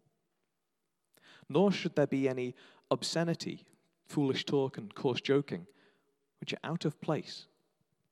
Nor 1.52 1.74
should 1.74 1.96
there 1.96 2.08
be 2.08 2.30
any 2.30 2.56
obscenity, 2.90 3.66
foolish 4.08 4.46
talk, 4.46 4.78
and 4.78 4.96
coarse 4.96 5.20
joking, 5.20 5.68
which 6.40 6.54
are 6.54 6.64
out 6.64 6.86
of 6.86 7.02
place, 7.02 7.46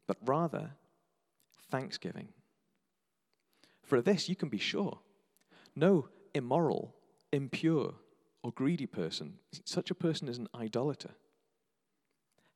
but 0.08 0.18
rather 0.26 0.72
thanksgiving. 1.72 2.28
For 3.82 4.02
this 4.02 4.28
you 4.28 4.36
can 4.36 4.50
be 4.50 4.58
sure 4.58 5.00
no 5.74 6.10
immoral, 6.36 6.94
impure, 7.32 7.94
or 8.44 8.52
greedy 8.52 8.86
person, 8.86 9.36
such 9.64 9.90
a 9.90 9.96
person 9.96 10.28
is 10.28 10.38
an 10.38 10.50
idolater, 10.54 11.12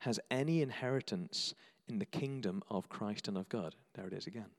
has 0.00 0.20
any 0.30 0.60
inheritance 0.60 1.54
in 1.88 1.98
the 1.98 2.04
kingdom 2.04 2.62
of 2.68 2.90
Christ 2.90 3.26
and 3.28 3.38
of 3.38 3.48
God. 3.48 3.74
There 3.94 4.06
it 4.06 4.12
is 4.12 4.26
again. 4.26 4.50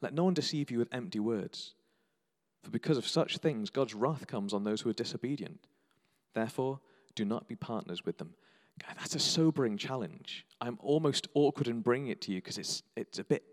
Let 0.00 0.14
no 0.14 0.24
one 0.24 0.34
deceive 0.34 0.70
you 0.70 0.78
with 0.78 0.94
empty 0.94 1.18
words, 1.18 1.74
for 2.62 2.70
because 2.70 2.98
of 2.98 3.06
such 3.06 3.38
things 3.38 3.70
God's 3.70 3.94
wrath 3.94 4.26
comes 4.26 4.52
on 4.52 4.64
those 4.64 4.80
who 4.80 4.90
are 4.90 4.94
disobedient. 4.94 5.66
Therefore, 6.34 6.80
do 7.14 7.24
not 7.24 7.48
be 7.48 7.56
partners 7.56 8.04
with 8.04 8.18
them. 8.18 8.34
God, 8.80 8.96
that's 8.98 9.14
a 9.14 9.20
sobering 9.20 9.76
challenge. 9.76 10.46
I'm 10.60 10.78
almost 10.80 11.28
awkward 11.34 11.68
in 11.68 11.80
bringing 11.80 12.08
it 12.08 12.20
to 12.22 12.32
you 12.32 12.38
because 12.38 12.58
it's, 12.58 12.82
it's 12.96 13.18
a 13.18 13.24
bit 13.24 13.44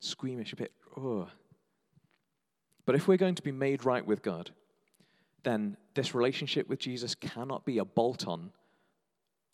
squeamish, 0.00 0.52
a 0.52 0.56
bit, 0.56 0.72
oh. 0.96 1.28
But 2.84 2.94
if 2.94 3.06
we're 3.06 3.16
going 3.16 3.36
to 3.36 3.42
be 3.42 3.52
made 3.52 3.84
right 3.84 4.04
with 4.04 4.22
God, 4.22 4.50
then 5.44 5.76
this 5.94 6.14
relationship 6.14 6.68
with 6.68 6.78
Jesus 6.78 7.14
cannot 7.14 7.64
be 7.64 7.78
a 7.78 7.84
bolt 7.84 8.26
on 8.26 8.50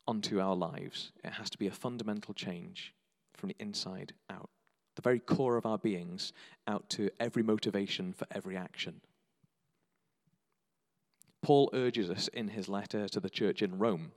onto 0.06 0.40
our 0.40 0.56
lives. 0.56 1.12
It 1.22 1.32
has 1.32 1.50
to 1.50 1.58
be 1.58 1.66
a 1.66 1.72
fundamental 1.72 2.34
change 2.34 2.94
from 3.34 3.48
the 3.48 3.56
inside 3.58 4.12
out, 4.28 4.50
the 4.96 5.02
very 5.02 5.20
core 5.20 5.56
of 5.56 5.66
our 5.66 5.78
beings, 5.78 6.32
out 6.66 6.88
to 6.90 7.10
every 7.18 7.42
motivation 7.42 8.12
for 8.12 8.26
every 8.30 8.56
action. 8.56 9.00
Paul 11.42 11.70
urges 11.72 12.10
us 12.10 12.28
in 12.28 12.48
his 12.48 12.68
letter 12.68 13.08
to 13.08 13.20
the 13.20 13.30
church 13.30 13.62
in 13.62 13.78
Rome, 13.78 14.12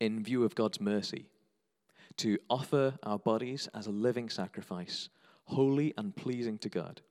in 0.00 0.22
view 0.22 0.44
of 0.44 0.54
God's 0.54 0.80
mercy, 0.80 1.28
to 2.16 2.38
offer 2.50 2.94
our 3.02 3.18
bodies 3.18 3.68
as 3.74 3.86
a 3.86 3.92
living 3.92 4.28
sacrifice, 4.28 5.08
holy 5.44 5.94
and 5.96 6.16
pleasing 6.16 6.58
to 6.58 6.68
God. 6.68 7.02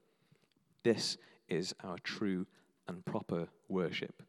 This 0.84 1.18
is 1.48 1.74
our 1.84 1.98
true 2.00 2.46
and 2.88 3.06
proper 3.06 3.48
worship. 3.70 4.22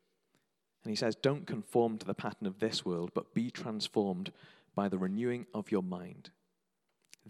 And 0.84 0.90
he 0.90 0.96
says, 0.96 1.16
Don't 1.16 1.46
conform 1.46 1.98
to 1.98 2.06
the 2.06 2.14
pattern 2.14 2.46
of 2.46 2.60
this 2.60 2.84
world, 2.84 3.10
but 3.12 3.34
be 3.34 3.50
transformed 3.50 4.32
by 4.74 4.88
the 4.88 4.98
renewing 4.98 5.46
of 5.52 5.72
your 5.72 5.82
mind. 5.82 6.30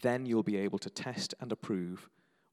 Then 0.02 0.26
you'll 0.26 0.42
be 0.42 0.58
able 0.58 0.78
to 0.80 0.90
test 0.90 1.34
and 1.40 1.50
approve 1.50 2.08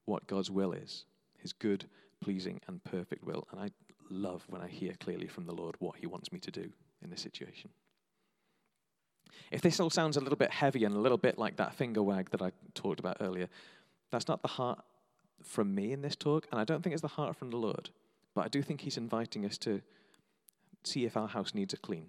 what 0.06 0.26
God's 0.26 0.50
will 0.50 0.72
is 0.72 1.04
his 1.38 1.52
good, 1.52 1.84
pleasing, 2.22 2.58
and 2.66 2.82
perfect 2.84 3.22
will. 3.22 3.46
And 3.52 3.60
I 3.60 3.68
love 4.08 4.44
when 4.48 4.62
I 4.62 4.66
hear 4.66 4.94
clearly 4.98 5.26
from 5.26 5.44
the 5.44 5.52
Lord 5.52 5.76
what 5.78 5.96
he 5.96 6.06
wants 6.06 6.32
me 6.32 6.38
to 6.40 6.50
do 6.50 6.70
in 7.02 7.10
this 7.10 7.20
situation. 7.20 7.68
If 9.50 9.60
this 9.60 9.78
all 9.78 9.90
sounds 9.90 10.16
a 10.16 10.20
little 10.20 10.38
bit 10.38 10.50
heavy 10.50 10.84
and 10.84 10.94
a 10.94 10.98
little 10.98 11.18
bit 11.18 11.38
like 11.38 11.56
that 11.56 11.74
finger 11.74 12.02
wag 12.02 12.30
that 12.30 12.40
I 12.40 12.52
talked 12.74 12.98
about 12.98 13.18
earlier, 13.20 13.48
that's 14.10 14.26
not 14.26 14.40
the 14.40 14.48
heart 14.48 14.82
from 15.42 15.74
me 15.74 15.92
in 15.92 16.00
this 16.00 16.16
talk, 16.16 16.46
and 16.50 16.58
I 16.58 16.64
don't 16.64 16.82
think 16.82 16.94
it's 16.94 17.02
the 17.02 17.08
heart 17.08 17.36
from 17.36 17.50
the 17.50 17.58
Lord. 17.58 17.90
But 18.34 18.46
I 18.46 18.48
do 18.48 18.62
think 18.62 18.80
he's 18.80 18.96
inviting 18.96 19.44
us 19.44 19.58
to 19.58 19.82
see 20.82 21.04
if 21.04 21.16
our 21.16 21.28
house 21.28 21.54
needs 21.54 21.74
a 21.74 21.76
clean. 21.76 22.06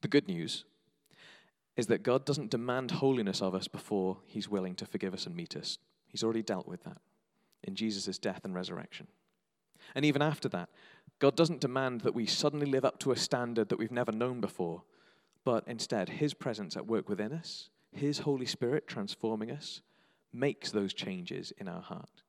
The 0.00 0.08
good 0.08 0.26
news 0.26 0.64
is 1.78 1.86
that 1.86 2.02
God 2.02 2.26
doesn't 2.26 2.50
demand 2.50 2.90
holiness 2.90 3.40
of 3.40 3.54
us 3.54 3.68
before 3.68 4.18
he's 4.26 4.48
willing 4.48 4.74
to 4.74 4.84
forgive 4.84 5.14
us 5.14 5.26
and 5.26 5.36
meet 5.36 5.56
us. 5.56 5.78
He's 6.08 6.24
already 6.24 6.42
dealt 6.42 6.66
with 6.66 6.82
that 6.82 6.98
in 7.62 7.76
Jesus' 7.76 8.18
death 8.18 8.40
and 8.44 8.52
resurrection. 8.52 9.06
And 9.94 10.04
even 10.04 10.20
after 10.20 10.48
that, 10.48 10.70
God 11.20 11.36
doesn't 11.36 11.60
demand 11.60 12.00
that 12.00 12.16
we 12.16 12.26
suddenly 12.26 12.66
live 12.66 12.84
up 12.84 12.98
to 13.00 13.12
a 13.12 13.16
standard 13.16 13.68
that 13.68 13.78
we've 13.78 13.92
never 13.92 14.10
known 14.10 14.40
before, 14.40 14.82
but 15.44 15.62
instead, 15.68 16.08
His 16.08 16.34
presence 16.34 16.76
at 16.76 16.88
work 16.88 17.08
within 17.08 17.32
us, 17.32 17.70
His 17.92 18.18
Holy 18.18 18.46
Spirit 18.46 18.88
transforming 18.88 19.52
us, 19.52 19.80
makes 20.32 20.72
those 20.72 20.92
changes 20.92 21.52
in 21.58 21.68
our 21.68 21.80
heart 21.80 22.22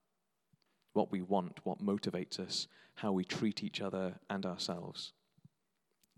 what 0.93 1.11
we 1.11 1.21
want, 1.21 1.59
what 1.63 1.83
motivates 1.83 2.39
us, 2.39 2.67
how 2.95 3.11
we 3.11 3.23
treat 3.23 3.63
each 3.63 3.81
other 3.81 4.19
and 4.29 4.45
ourselves. 4.45 5.13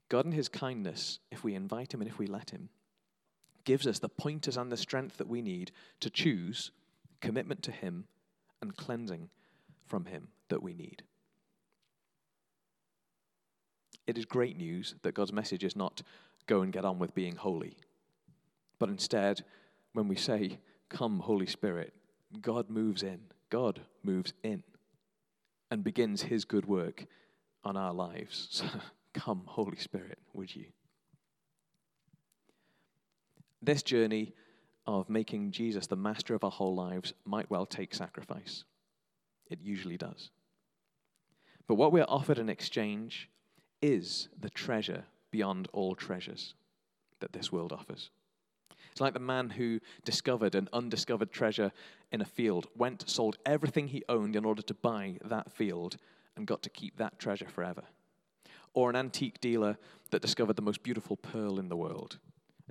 God, 0.10 0.26
in 0.26 0.32
His 0.34 0.50
kindness, 0.50 1.20
if 1.32 1.46
we 1.46 1.56
invite 1.56 1.94
Him 1.94 2.02
and 2.02 2.10
if 2.10 2.20
we 2.20 2.28
let 2.28 2.50
Him, 2.50 2.70
gives 3.64 3.88
us 3.88 4.00
the 4.00 4.10
pointers 4.10 4.58
and 4.58 4.72
the 4.72 4.78
strength 4.78 5.18
that 5.18 5.28
we 5.28 5.42
need 5.42 5.72
to 6.00 6.10
choose 6.10 6.72
commitment 7.20 7.62
to 7.64 7.72
Him 7.72 8.06
and 8.62 8.76
cleansing 8.76 9.30
from 9.86 10.06
Him 10.06 10.30
that 10.50 10.64
we 10.64 10.74
need. 10.74 11.04
It 14.08 14.18
is 14.18 14.26
great 14.26 14.58
news 14.58 14.96
that 15.04 15.14
God's 15.14 15.34
message 15.34 15.64
is 15.64 15.76
not 15.76 16.02
go 16.48 16.62
and 16.62 16.74
get 16.74 16.86
on 16.86 17.00
with 17.00 17.14
being 17.14 17.36
holy, 17.36 17.78
but 18.80 18.90
instead, 18.90 19.44
when 19.94 20.08
we 20.08 20.16
say, 20.16 20.58
Come, 20.90 21.20
Holy 21.20 21.46
Spirit, 21.46 21.94
God 22.42 22.70
moves 22.70 23.04
in 23.04 23.22
God 23.52 23.82
moves 24.02 24.34
in 24.42 24.64
and 25.70 25.84
begins 25.84 26.24
his 26.24 26.46
good 26.46 26.66
work 26.66 27.06
on 27.64 27.78
our 27.78 27.94
lives. 27.94 28.48
So 28.50 28.66
come, 29.14 29.44
Holy 29.46 29.78
Spirit, 29.78 30.18
would 30.34 30.56
you? 30.56 30.66
This 33.62 33.84
journey 33.84 34.34
of 34.88 35.10
making 35.10 35.52
Jesus 35.52 35.88
the 35.88 35.96
master 35.96 36.34
of 36.34 36.44
our 36.44 36.52
whole 36.52 36.76
lives 36.76 37.14
might 37.26 37.50
well 37.50 37.66
take 37.66 37.94
sacrifice. 37.94 38.64
It 39.50 39.60
usually 39.62 39.98
does. 39.98 40.32
But 41.68 41.76
what 41.76 41.92
we're 41.92 42.06
offered 42.08 42.40
in 42.40 42.50
exchange 42.50 43.30
is 43.82 44.30
the 44.40 44.50
treasure 44.50 45.06
beyond 45.30 45.68
all 45.74 45.96
treasures 45.96 46.56
that 47.20 47.34
this 47.34 47.52
world 47.52 47.72
offers. 47.72 48.10
It's 48.92 49.00
like 49.02 49.14
the 49.14 49.20
man 49.20 49.52
who 49.52 49.80
discovered 50.04 50.56
an 50.56 50.68
undiscovered 50.74 51.32
treasure 51.32 51.72
in 52.12 52.22
a 52.22 52.26
field, 52.26 52.68
went, 52.76 53.10
sold 53.10 53.38
everything 53.46 53.88
he 53.88 54.04
owned 54.10 54.36
in 54.36 54.44
order 54.44 54.62
to 54.64 54.74
buy 54.74 55.18
that 55.24 55.52
field, 55.52 55.98
and 56.36 56.48
got 56.48 56.62
to 56.64 56.70
keep 56.70 56.98
that 56.98 57.20
treasure 57.20 57.48
forever. 57.48 57.84
Or 58.74 58.90
an 58.90 58.96
antique 58.96 59.40
dealer 59.40 59.78
that 60.10 60.22
discovered 60.22 60.56
the 60.56 60.62
most 60.62 60.84
beautiful 60.84 61.16
pearl 61.16 61.60
in 61.60 61.70
the 61.70 61.78
world, 61.78 62.20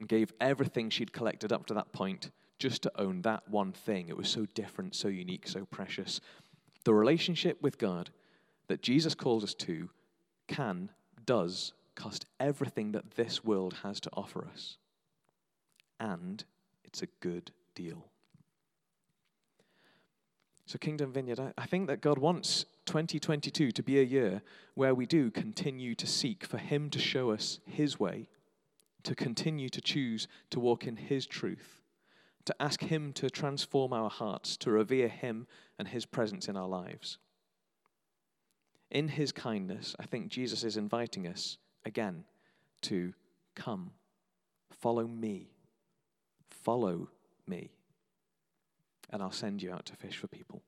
and 0.01 0.09
gave 0.09 0.33
everything 0.41 0.91
she'd 0.91 1.13
collected 1.13 1.53
up 1.53 1.67
to 1.67 1.75
that 1.75 1.93
point 1.93 2.31
just 2.59 2.83
to 2.83 3.01
own 3.01 3.23
that 3.23 3.49
one 3.49 3.73
thing. 3.73 4.09
It 4.09 4.17
was 4.17 4.29
so 4.29 4.47
different, 4.55 4.97
so 4.97 5.09
unique, 5.09 5.47
so 5.47 5.65
precious. 5.67 6.21
The 6.85 6.95
relationship 6.95 7.63
with 7.63 7.79
God 7.79 8.11
that 8.67 8.83
Jesus 8.83 9.15
calls 9.15 9.45
us 9.45 9.55
to 9.55 9.91
can, 10.49 10.91
does, 11.25 11.73
cost 11.95 12.27
everything 12.41 12.93
that 12.93 13.13
this 13.13 13.45
world 13.45 13.77
has 13.83 14.01
to 14.01 14.11
offer 14.15 14.47
us. 14.51 14.79
And 16.01 16.43
it's 16.83 17.03
a 17.03 17.09
good 17.21 17.51
deal. 17.75 18.07
So, 20.67 20.79
Kingdom 20.79 21.13
Vineyard, 21.13 21.41
I 21.59 21.67
think 21.67 21.89
that 21.89 22.01
God 22.01 22.19
wants 22.19 22.65
2022 22.87 23.73
to 23.73 23.83
be 23.83 23.99
a 23.99 24.05
year 24.05 24.41
where 24.75 24.95
we 24.95 25.05
do 25.05 25.31
continue 25.31 25.95
to 25.97 26.07
seek 26.07 26.45
for 26.45 26.59
Him 26.59 26.91
to 26.91 26.99
show 26.99 27.31
us 27.31 27.59
His 27.67 27.99
way, 27.99 28.29
to 29.05 29.15
continue 29.15 29.69
to 29.69 29.81
choose 29.81 30.29
to 30.51 30.61
walk 30.61 30.87
in 30.87 30.97
His 30.97 31.27
truth, 31.27 31.83
to 32.45 32.55
ask 32.61 32.83
Him 32.83 33.13
to 33.15 33.31
transform 33.31 33.93
our 33.93 34.11
hearts, 34.11 34.57
to 34.59 34.71
revere 34.71 35.09
Him 35.09 35.47
and 35.79 35.89
His 35.89 36.07
presence 36.07 36.49
in 36.49 36.57
our 36.57 36.69
lives. 36.69 37.19
In 38.91 39.09
His 39.09 39.33
kindness, 39.33 39.95
I 39.99 40.05
think 40.05 40.29
Jesus 40.29 40.65
is 40.65 40.77
inviting 40.77 41.27
us 41.27 41.59
again 41.85 42.25
to 42.83 43.13
come, 43.55 43.93
follow 44.71 45.07
me, 45.07 45.51
follow 46.49 47.09
me, 47.47 47.71
and 49.11 49.23
I'll 49.23 49.33
send 49.33 49.63
you 49.63 49.73
out 49.73 49.87
to 49.87 49.97
fish 49.97 50.17
for 50.17 50.29
people. 50.29 50.63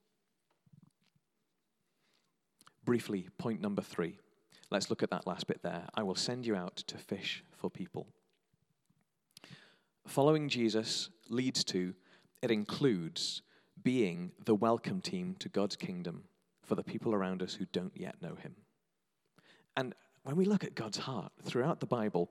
Briefly, 2.85 3.29
point 3.39 3.61
number 3.61 3.83
three. 3.83 4.19
Let's 4.71 4.91
look 4.91 5.03
at 5.03 5.11
that 5.11 5.27
last 5.27 5.47
bit 5.47 5.63
there. 5.63 5.87
I 5.95 6.03
will 6.03 6.15
send 6.15 6.47
you 6.47 6.57
out 6.57 6.77
to 6.77 6.99
fish 6.99 7.45
for 7.53 7.71
people. 7.71 8.07
Following 10.07 10.49
Jesus 10.49 11.11
leads 11.29 11.65
to, 11.65 11.95
it 12.43 12.51
includes 12.51 13.43
being 13.83 14.33
the 14.45 14.55
welcome 14.55 15.01
team 15.01 15.37
to 15.39 15.49
God's 15.49 15.77
kingdom 15.77 16.25
for 16.63 16.75
the 16.75 16.83
people 16.83 17.15
around 17.15 17.43
us 17.43 17.55
who 17.55 17.67
don't 17.73 17.97
yet 17.97 18.21
know 18.21 18.35
Him. 18.35 18.55
And 19.77 19.95
when 20.25 20.37
we 20.37 20.45
look 20.45 20.65
at 20.65 20.75
God's 20.75 20.99
heart 20.99 21.33
throughout 21.45 21.81
the 21.81 21.87
Bible 21.87 22.31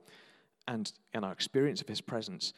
and 0.68 0.90
in 1.12 1.24
our 1.24 1.32
experience 1.32 1.80
of 1.80 1.88
His 1.88 2.00
presence, 2.00 2.52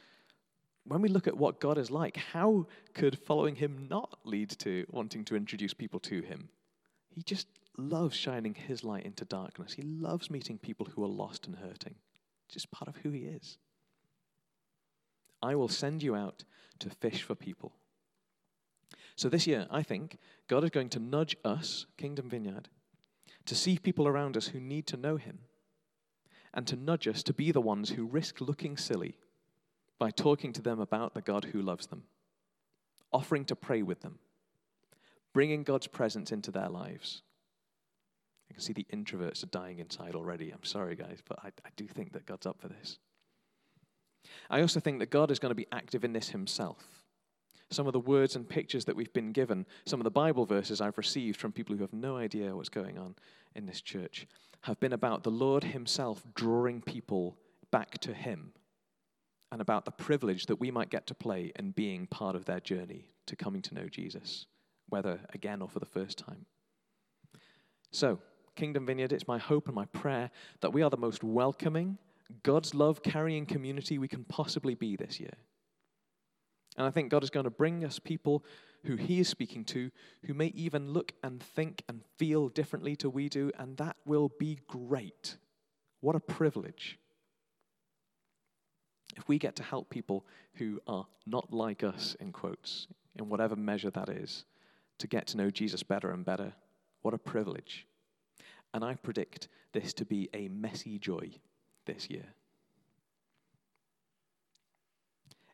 when 0.86 1.00
we 1.00 1.08
look 1.08 1.26
at 1.26 1.36
what 1.36 1.60
God 1.60 1.78
is 1.78 1.90
like, 1.90 2.16
how 2.16 2.66
could 2.92 3.18
following 3.18 3.56
Him 3.56 3.86
not 3.88 4.18
lead 4.24 4.50
to 4.60 4.84
wanting 4.90 5.24
to 5.26 5.36
introduce 5.36 5.74
people 5.74 6.00
to 6.00 6.20
Him? 6.20 6.48
He 7.08 7.22
just 7.22 7.46
loves 7.78 8.16
shining 8.16 8.54
His 8.54 8.84
light 8.84 9.06
into 9.06 9.24
darkness. 9.24 9.72
He 9.72 9.82
loves 9.82 10.30
meeting 10.30 10.58
people 10.58 10.86
who 10.86 11.02
are 11.04 11.08
lost 11.08 11.46
and 11.46 11.56
hurting. 11.56 11.94
It's 12.46 12.54
just 12.54 12.70
part 12.70 12.88
of 12.88 12.96
who 12.96 13.10
He 13.10 13.20
is. 13.20 13.58
I 15.44 15.54
will 15.54 15.68
send 15.68 16.02
you 16.02 16.16
out 16.16 16.44
to 16.78 16.88
fish 16.88 17.22
for 17.22 17.34
people. 17.34 17.72
So 19.14 19.28
this 19.28 19.46
year, 19.46 19.66
I 19.70 19.82
think 19.82 20.18
God 20.48 20.64
is 20.64 20.70
going 20.70 20.88
to 20.90 20.98
nudge 20.98 21.36
us, 21.44 21.86
Kingdom 21.98 22.30
Vineyard, 22.30 22.68
to 23.44 23.54
see 23.54 23.78
people 23.78 24.08
around 24.08 24.38
us 24.38 24.48
who 24.48 24.58
need 24.58 24.86
to 24.86 24.96
know 24.96 25.16
Him, 25.16 25.40
and 26.54 26.66
to 26.66 26.76
nudge 26.76 27.06
us 27.06 27.22
to 27.24 27.34
be 27.34 27.52
the 27.52 27.60
ones 27.60 27.90
who 27.90 28.06
risk 28.06 28.40
looking 28.40 28.78
silly 28.78 29.18
by 29.98 30.10
talking 30.10 30.52
to 30.54 30.62
them 30.62 30.80
about 30.80 31.14
the 31.14 31.20
God 31.20 31.44
who 31.52 31.60
loves 31.60 31.88
them, 31.88 32.04
offering 33.12 33.44
to 33.44 33.56
pray 33.56 33.82
with 33.82 34.00
them, 34.00 34.18
bringing 35.34 35.62
God's 35.62 35.88
presence 35.88 36.32
into 36.32 36.50
their 36.50 36.70
lives. 36.70 37.22
I 38.50 38.54
can 38.54 38.62
see 38.62 38.72
the 38.72 38.86
introverts 38.92 39.42
are 39.42 39.48
dying 39.48 39.78
inside 39.78 40.14
already. 40.14 40.50
I'm 40.50 40.64
sorry, 40.64 40.96
guys, 40.96 41.18
but 41.28 41.38
I, 41.44 41.48
I 41.48 41.70
do 41.76 41.86
think 41.86 42.14
that 42.14 42.26
God's 42.26 42.46
up 42.46 42.60
for 42.60 42.68
this. 42.68 42.98
I 44.50 44.60
also 44.60 44.80
think 44.80 44.98
that 44.98 45.10
God 45.10 45.30
is 45.30 45.38
going 45.38 45.50
to 45.50 45.54
be 45.54 45.66
active 45.72 46.04
in 46.04 46.12
this 46.12 46.30
himself 46.30 47.04
some 47.70 47.86
of 47.86 47.92
the 47.92 48.00
words 48.00 48.36
and 48.36 48.48
pictures 48.48 48.84
that 48.84 48.96
we've 48.96 49.12
been 49.12 49.32
given, 49.32 49.66
some 49.84 50.00
of 50.00 50.04
the 50.04 50.10
Bible 50.10 50.46
verses 50.46 50.80
I've 50.80 50.98
received 50.98 51.38
from 51.38 51.52
people 51.52 51.74
who 51.74 51.82
have 51.82 51.92
no 51.92 52.16
idea 52.16 52.54
what's 52.54 52.68
going 52.68 52.98
on 52.98 53.16
in 53.54 53.66
this 53.66 53.80
church, 53.80 54.26
have 54.62 54.80
been 54.80 54.92
about 54.92 55.24
the 55.24 55.30
Lord 55.30 55.64
Himself 55.64 56.22
drawing 56.34 56.80
people 56.80 57.36
back 57.70 57.98
to 57.98 58.14
Him 58.14 58.52
and 59.52 59.60
about 59.60 59.84
the 59.84 59.90
privilege 59.90 60.46
that 60.46 60.60
we 60.60 60.70
might 60.70 60.90
get 60.90 61.06
to 61.08 61.14
play 61.14 61.52
in 61.56 61.72
being 61.72 62.06
part 62.06 62.34
of 62.34 62.44
their 62.44 62.60
journey 62.60 63.10
to 63.26 63.36
coming 63.36 63.62
to 63.62 63.74
know 63.74 63.88
Jesus, 63.88 64.46
whether 64.88 65.20
again 65.32 65.62
or 65.62 65.68
for 65.68 65.80
the 65.80 65.86
first 65.86 66.18
time. 66.18 66.46
So, 67.90 68.18
Kingdom 68.56 68.86
Vineyard, 68.86 69.12
it's 69.12 69.28
my 69.28 69.38
hope 69.38 69.66
and 69.66 69.74
my 69.74 69.86
prayer 69.86 70.30
that 70.60 70.72
we 70.72 70.82
are 70.82 70.90
the 70.90 70.96
most 70.96 71.24
welcoming, 71.24 71.98
God's 72.42 72.74
love 72.74 73.02
carrying 73.02 73.46
community 73.46 73.98
we 73.98 74.08
can 74.08 74.24
possibly 74.24 74.74
be 74.74 74.96
this 74.96 75.20
year. 75.20 75.34
And 76.76 76.86
I 76.86 76.90
think 76.90 77.10
God 77.10 77.22
is 77.22 77.30
going 77.30 77.44
to 77.44 77.50
bring 77.50 77.84
us 77.84 77.98
people 77.98 78.44
who 78.84 78.96
He 78.96 79.20
is 79.20 79.28
speaking 79.28 79.64
to 79.66 79.90
who 80.24 80.34
may 80.34 80.48
even 80.48 80.92
look 80.92 81.12
and 81.22 81.42
think 81.42 81.82
and 81.88 82.00
feel 82.18 82.48
differently 82.48 82.96
to 82.96 83.10
we 83.10 83.28
do, 83.28 83.50
and 83.58 83.76
that 83.76 83.96
will 84.04 84.30
be 84.38 84.58
great. 84.66 85.36
What 86.00 86.16
a 86.16 86.20
privilege. 86.20 86.98
If 89.16 89.28
we 89.28 89.38
get 89.38 89.54
to 89.56 89.62
help 89.62 89.90
people 89.90 90.26
who 90.54 90.80
are 90.86 91.06
not 91.26 91.52
like 91.52 91.84
us, 91.84 92.16
in 92.18 92.32
quotes, 92.32 92.88
in 93.16 93.28
whatever 93.28 93.54
measure 93.54 93.90
that 93.90 94.08
is, 94.08 94.44
to 94.98 95.06
get 95.06 95.28
to 95.28 95.36
know 95.36 95.50
Jesus 95.50 95.82
better 95.82 96.10
and 96.10 96.24
better, 96.24 96.52
what 97.02 97.14
a 97.14 97.18
privilege. 97.18 97.86
And 98.72 98.84
I 98.84 98.94
predict 98.96 99.48
this 99.72 99.92
to 99.94 100.04
be 100.04 100.28
a 100.34 100.48
messy 100.48 100.98
joy 100.98 101.30
this 101.86 102.08
year. 102.10 102.26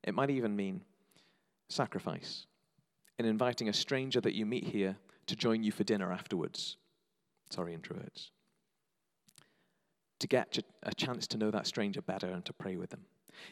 It 0.02 0.14
might 0.14 0.30
even 0.30 0.56
mean 0.56 0.82
sacrifice 1.68 2.46
in 3.18 3.26
inviting 3.26 3.68
a 3.68 3.72
stranger 3.72 4.20
that 4.20 4.34
you 4.34 4.46
meet 4.46 4.64
here 4.64 4.96
to 5.26 5.36
join 5.36 5.62
you 5.62 5.70
for 5.70 5.84
dinner 5.84 6.12
afterwards. 6.12 6.76
Sorry, 7.50 7.76
introverts. 7.76 8.30
To 10.20 10.26
get 10.26 10.58
a 10.82 10.94
chance 10.94 11.26
to 11.28 11.38
know 11.38 11.50
that 11.50 11.66
stranger 11.66 12.02
better 12.02 12.28
and 12.28 12.44
to 12.44 12.52
pray 12.52 12.76
with 12.76 12.90
them. 12.90 13.04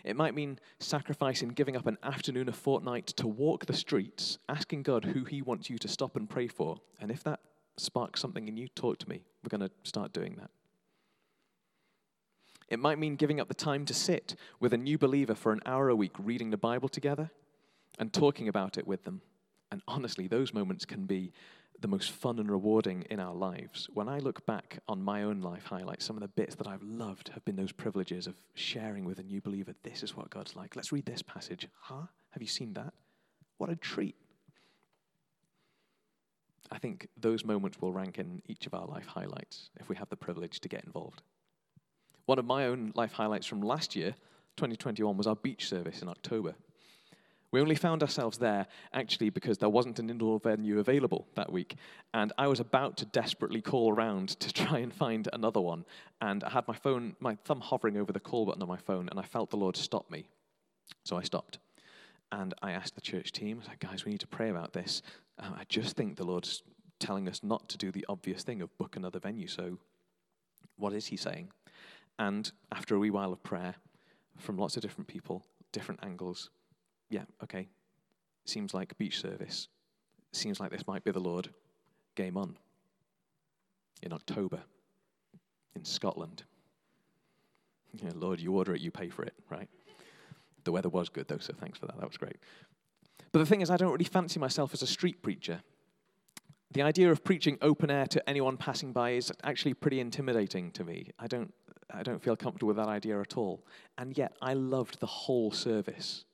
It 0.05 0.17
might 0.17 0.35
mean 0.35 0.59
sacrificing 0.81 1.51
giving 1.51 1.77
up 1.77 1.87
an 1.87 1.99
afternoon 2.03 2.49
a 2.49 2.53
fortnight 2.53 3.07
to 3.09 3.27
walk 3.27 3.67
the 3.67 3.73
streets, 3.73 4.39
asking 4.49 4.83
God 4.83 5.05
who 5.05 5.25
He 5.25 5.43
wants 5.43 5.71
you 5.71 5.79
to 5.79 5.89
stop 5.89 6.17
and 6.17 6.29
pray 6.29 6.49
for. 6.49 6.79
And 7.01 7.11
if 7.11 7.23
that 7.25 7.41
sparks 7.77 8.21
something 8.21 8.49
in 8.49 8.57
you, 8.57 8.69
talk 8.69 8.99
to 8.99 9.09
me. 9.09 9.23
We're 9.43 9.57
going 9.57 9.69
to 9.69 9.75
start 9.85 10.13
doing 10.13 10.37
that. 10.37 10.51
It 12.69 12.79
might 12.79 12.99
mean 12.99 13.17
giving 13.17 13.41
up 13.41 13.49
the 13.49 13.55
time 13.55 13.85
to 13.87 13.95
sit 13.95 14.37
with 14.61 14.73
a 14.73 14.79
new 14.79 14.99
believer 14.99 15.35
for 15.35 15.53
an 15.53 15.61
hour 15.65 15.89
a 15.89 15.97
week 15.97 16.13
reading 16.19 16.51
the 16.51 16.57
Bible 16.57 16.89
together 16.89 17.31
and 17.99 18.13
talking 18.13 18.49
about 18.49 18.77
it 18.77 18.87
with 18.87 19.05
them. 19.05 19.23
And 19.71 19.83
honestly, 19.89 20.27
those 20.27 20.53
moments 20.53 20.85
can 20.85 21.07
be 21.07 21.33
the 21.81 21.89
most 21.89 22.11
fun 22.11 22.39
and 22.39 22.51
rewarding 22.51 23.03
in 23.11 23.21
our 23.21 23.35
lives. 23.35 23.89
When 23.95 24.09
I 24.09 24.19
look 24.19 24.45
back 24.47 24.81
on 24.89 25.03
my 25.03 25.23
own 25.23 25.41
life 25.41 25.65
highlights, 25.65 26.05
some 26.05 26.17
of 26.17 26.23
the 26.23 26.29
bits 26.29 26.57
that 26.57 26.67
I've 26.67 26.83
loved 26.83 27.29
have 27.35 27.45
been 27.45 27.57
those 27.57 27.73
privileges 27.73 28.27
of 28.27 28.35
sharing 28.55 29.05
with 29.05 29.19
a 29.19 29.23
new 29.23 29.41
believer, 29.41 29.75
this 29.83 30.03
is 30.03 30.17
what 30.17 30.31
God's 30.31 30.57
like. 30.57 30.75
Let's 30.75 30.93
read 30.93 31.07
this 31.07 31.23
passage. 31.23 31.69
Huh? 31.81 32.07
Have 32.31 32.43
you 32.43 32.49
seen 32.49 32.75
that? 32.75 32.93
What 33.59 33.71
a 33.71 33.77
treat. 33.77 34.17
I 36.71 36.79
think 36.79 37.09
those 37.17 37.45
moments 37.45 37.81
will 37.81 37.93
rank 37.93 38.19
in 38.19 38.43
each 38.47 38.67
of 38.67 38.75
our 38.75 38.87
life 38.87 39.07
highlights 39.07 39.71
if 39.81 39.89
we 39.89 39.97
have 39.97 40.09
the 40.09 40.17
privilege 40.17 40.61
to 40.61 40.69
get 40.69 40.85
involved. 40.85 41.23
One 42.29 42.39
of 42.39 42.45
my 42.45 42.67
own 42.67 42.93
life 42.95 43.13
highlights 43.13 43.47
from 43.47 43.63
last 43.63 43.97
year, 43.97 44.15
2021, 44.59 45.17
was 45.17 45.27
our 45.27 45.35
beach 45.35 45.67
service 45.67 46.03
in 46.03 46.11
October. 46.11 46.55
We 47.53 47.59
only 47.63 47.75
found 47.75 48.03
ourselves 48.03 48.37
there 48.37 48.67
actually 48.93 49.31
because 49.31 49.57
there 49.57 49.71
wasn't 49.71 49.99
an 49.99 50.11
indoor 50.11 50.39
venue 50.39 50.79
available 50.79 51.27
that 51.37 51.51
week. 51.51 51.77
And 52.13 52.35
I 52.37 52.47
was 52.49 52.61
about 52.61 52.99
to 52.99 53.07
desperately 53.07 53.63
call 53.63 53.95
around 53.95 54.39
to 54.41 54.53
try 54.67 54.81
and 54.81 54.93
find 54.93 55.27
another 55.33 55.63
one. 55.63 55.87
And 56.21 56.45
I 56.45 56.51
had 56.51 56.69
my 56.69 56.75
phone, 56.75 57.17
my 57.19 57.35
thumb 57.47 57.63
hovering 57.63 57.97
over 57.97 58.13
the 58.13 58.21
call 58.21 58.45
button 58.45 58.61
on 58.61 58.69
my 58.69 58.77
phone, 58.77 59.09
and 59.09 59.19
I 59.19 59.23
felt 59.23 59.49
the 59.49 59.57
Lord 59.57 59.79
stop 59.79 60.11
me. 60.11 60.29
So 61.05 61.17
I 61.17 61.23
stopped. 61.23 61.61
And 62.31 62.53
I 62.61 62.73
asked 62.73 62.95
the 62.95 63.01
church 63.01 63.33
team, 63.33 63.63
like, 63.67 63.79
guys, 63.79 64.05
we 64.05 64.11
need 64.11 64.21
to 64.21 64.27
pray 64.27 64.51
about 64.51 64.75
this. 64.75 65.01
Um, 65.39 65.55
I 65.59 65.65
just 65.71 65.97
think 65.97 66.17
the 66.17 66.27
Lord's 66.27 66.63
telling 67.01 67.27
us 67.27 67.43
not 67.43 67.71
to 67.71 67.79
do 67.79 67.91
the 67.91 68.05
obvious 68.07 68.43
thing 68.43 68.61
of 68.61 68.77
book 68.77 68.97
another 68.97 69.19
venue. 69.19 69.49
So 69.49 69.79
what 70.77 70.93
is 70.93 71.07
he 71.07 71.17
saying? 71.17 71.49
And 72.19 72.51
after 72.73 72.95
a 72.95 72.99
wee 72.99 73.11
while 73.11 73.33
of 73.33 73.43
prayer 73.43 73.77
from 74.37 74.57
lots 74.57 74.77
of 74.77 74.83
different 74.83 75.07
people, 75.07 75.45
different 75.73 76.01
angles, 76.03 76.51
yeah, 77.11 77.25
okay, 77.43 77.69
seems 78.45 78.75
like 78.75 78.97
beach 78.99 79.21
service. 79.21 79.69
Seems 80.33 80.61
like 80.61 80.71
this 80.71 80.87
might 80.87 81.05
be 81.05 81.11
the 81.11 81.21
Lord. 81.21 81.51
Game 82.15 82.37
on. 82.37 82.57
In 84.03 84.13
October, 84.13 84.61
in 85.75 85.85
Scotland. 85.85 86.45
Yeah, 87.95 88.11
Lord, 88.15 88.41
you 88.41 88.55
order 88.55 88.75
it, 88.75 88.81
you 88.81 88.91
pay 88.91 89.09
for 89.09 89.23
it, 89.23 89.35
right? 89.51 89.69
The 90.65 90.73
weather 90.73 90.89
was 90.89 91.09
good 91.09 91.29
though, 91.29 91.39
so 91.39 91.55
thanks 91.59 91.79
for 91.79 91.87
that. 91.87 91.99
That 91.99 92.07
was 92.07 92.17
great. 92.17 92.37
But 93.33 93.41
the 93.41 93.47
thing 93.47 93.61
is, 93.61 93.71
I 93.71 93.77
don't 93.77 93.93
really 93.93 94.05
fancy 94.05 94.39
myself 94.39 94.75
as 94.75 94.83
a 94.83 94.87
street 94.87 95.23
preacher. 95.23 95.63
The 96.73 96.83
idea 96.83 97.11
of 97.11 97.25
preaching 97.25 97.57
open 97.63 97.91
air 97.91 98.07
to 98.07 98.29
anyone 98.29 98.57
passing 98.57 98.93
by 98.93 99.11
is 99.11 99.33
actually 99.43 99.75
pretty 99.75 100.01
intimidating 100.01 100.71
to 100.73 100.85
me. 100.85 101.11
I 101.19 101.27
don't, 101.27 101.53
I 101.93 102.03
don't 102.03 102.23
feel 102.23 102.37
comfortable 102.37 102.69
with 102.69 102.77
that 102.77 102.89
idea 102.89 103.21
at 103.21 103.37
all. 103.37 103.65
And 103.97 104.17
yet, 104.17 104.35
I 104.43 104.55
loved 104.55 105.01
the 105.01 105.07
whole 105.07 105.51
service 105.51 106.25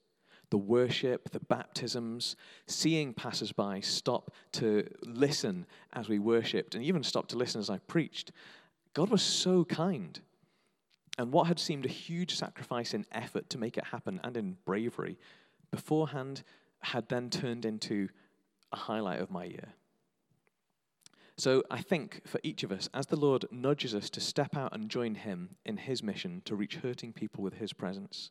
the 0.50 0.58
worship, 0.58 1.30
the 1.30 1.40
baptisms, 1.40 2.36
seeing 2.68 3.12
passers-by 3.12 3.80
stop 3.80 4.32
to 4.52 4.86
listen 5.02 5.66
as 5.92 6.08
we 6.08 6.20
worshipped, 6.20 6.76
and 6.76 6.84
even 6.84 7.02
stop 7.02 7.26
to 7.26 7.36
listen 7.36 7.60
as 7.60 7.70
I 7.70 7.78
preached. 7.78 8.30
God 8.92 9.10
was 9.10 9.22
so 9.22 9.64
kind. 9.64 10.20
And 11.18 11.32
what 11.32 11.48
had 11.48 11.58
seemed 11.58 11.86
a 11.86 11.88
huge 11.88 12.36
sacrifice 12.36 12.94
in 12.94 13.04
effort 13.10 13.50
to 13.50 13.58
make 13.58 13.76
it 13.76 13.84
happen 13.84 14.20
and 14.22 14.36
in 14.36 14.56
bravery 14.64 15.18
beforehand 15.72 16.44
had 16.82 17.08
then 17.08 17.30
turned 17.30 17.64
into 17.64 18.08
a 18.70 18.76
highlight 18.76 19.20
of 19.20 19.32
my 19.32 19.44
year. 19.44 19.72
So 21.36 21.64
I 21.68 21.82
think 21.82 22.22
for 22.26 22.38
each 22.44 22.62
of 22.62 22.70
us, 22.70 22.88
as 22.94 23.06
the 23.06 23.16
Lord 23.16 23.44
nudges 23.50 23.94
us 23.94 24.08
to 24.10 24.20
step 24.20 24.56
out 24.56 24.74
and 24.74 24.88
join 24.88 25.16
Him 25.16 25.56
in 25.64 25.76
His 25.76 26.02
mission 26.02 26.42
to 26.44 26.54
reach 26.54 26.76
hurting 26.76 27.12
people 27.12 27.42
with 27.42 27.54
His 27.54 27.72
presence, 27.72 28.30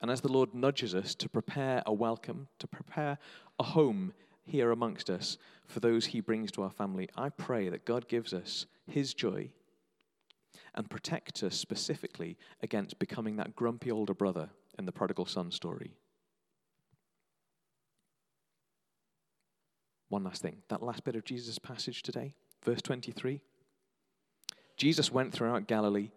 and 0.00 0.10
as 0.10 0.22
the 0.22 0.32
Lord 0.32 0.54
nudges 0.54 0.94
us 0.94 1.14
to 1.16 1.28
prepare 1.28 1.82
a 1.84 1.92
welcome, 1.92 2.48
to 2.58 2.66
prepare 2.66 3.18
a 3.58 3.62
home 3.62 4.14
here 4.44 4.72
amongst 4.72 5.10
us 5.10 5.36
for 5.66 5.80
those 5.80 6.06
He 6.06 6.20
brings 6.20 6.50
to 6.52 6.62
our 6.62 6.70
family, 6.70 7.08
I 7.16 7.28
pray 7.28 7.68
that 7.68 7.84
God 7.84 8.08
gives 8.08 8.32
us 8.32 8.66
His 8.86 9.12
joy 9.12 9.50
and 10.74 10.88
protects 10.88 11.42
us 11.42 11.54
specifically 11.54 12.38
against 12.62 12.98
becoming 12.98 13.36
that 13.36 13.54
grumpy 13.54 13.90
older 13.90 14.14
brother 14.14 14.48
in 14.78 14.86
the 14.86 14.92
prodigal 14.92 15.26
son 15.26 15.50
story. 15.50 15.92
One 20.12 20.24
last 20.24 20.42
thing. 20.42 20.58
That 20.68 20.82
last 20.82 21.04
bit 21.04 21.16
of 21.16 21.24
Jesus' 21.24 21.58
passage 21.58 22.02
today, 22.02 22.34
verse 22.62 22.82
23. 22.82 23.40
Jesus 24.76 25.10
went 25.10 25.32
throughout 25.32 25.66
Galilee, 25.66 26.10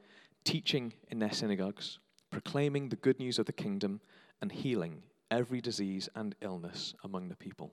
teaching 0.43 0.91
in 1.07 1.19
their 1.19 1.31
synagogues, 1.31 1.99
proclaiming 2.29 2.89
the 2.89 2.97
good 2.97 3.19
news 3.19 3.39
of 3.39 3.45
the 3.45 3.53
kingdom, 3.53 4.01
and 4.41 4.51
healing 4.51 5.03
every 5.31 5.61
disease 5.61 6.09
and 6.13 6.35
illness 6.41 6.93
among 7.05 7.29
the 7.29 7.37
people. 7.37 7.71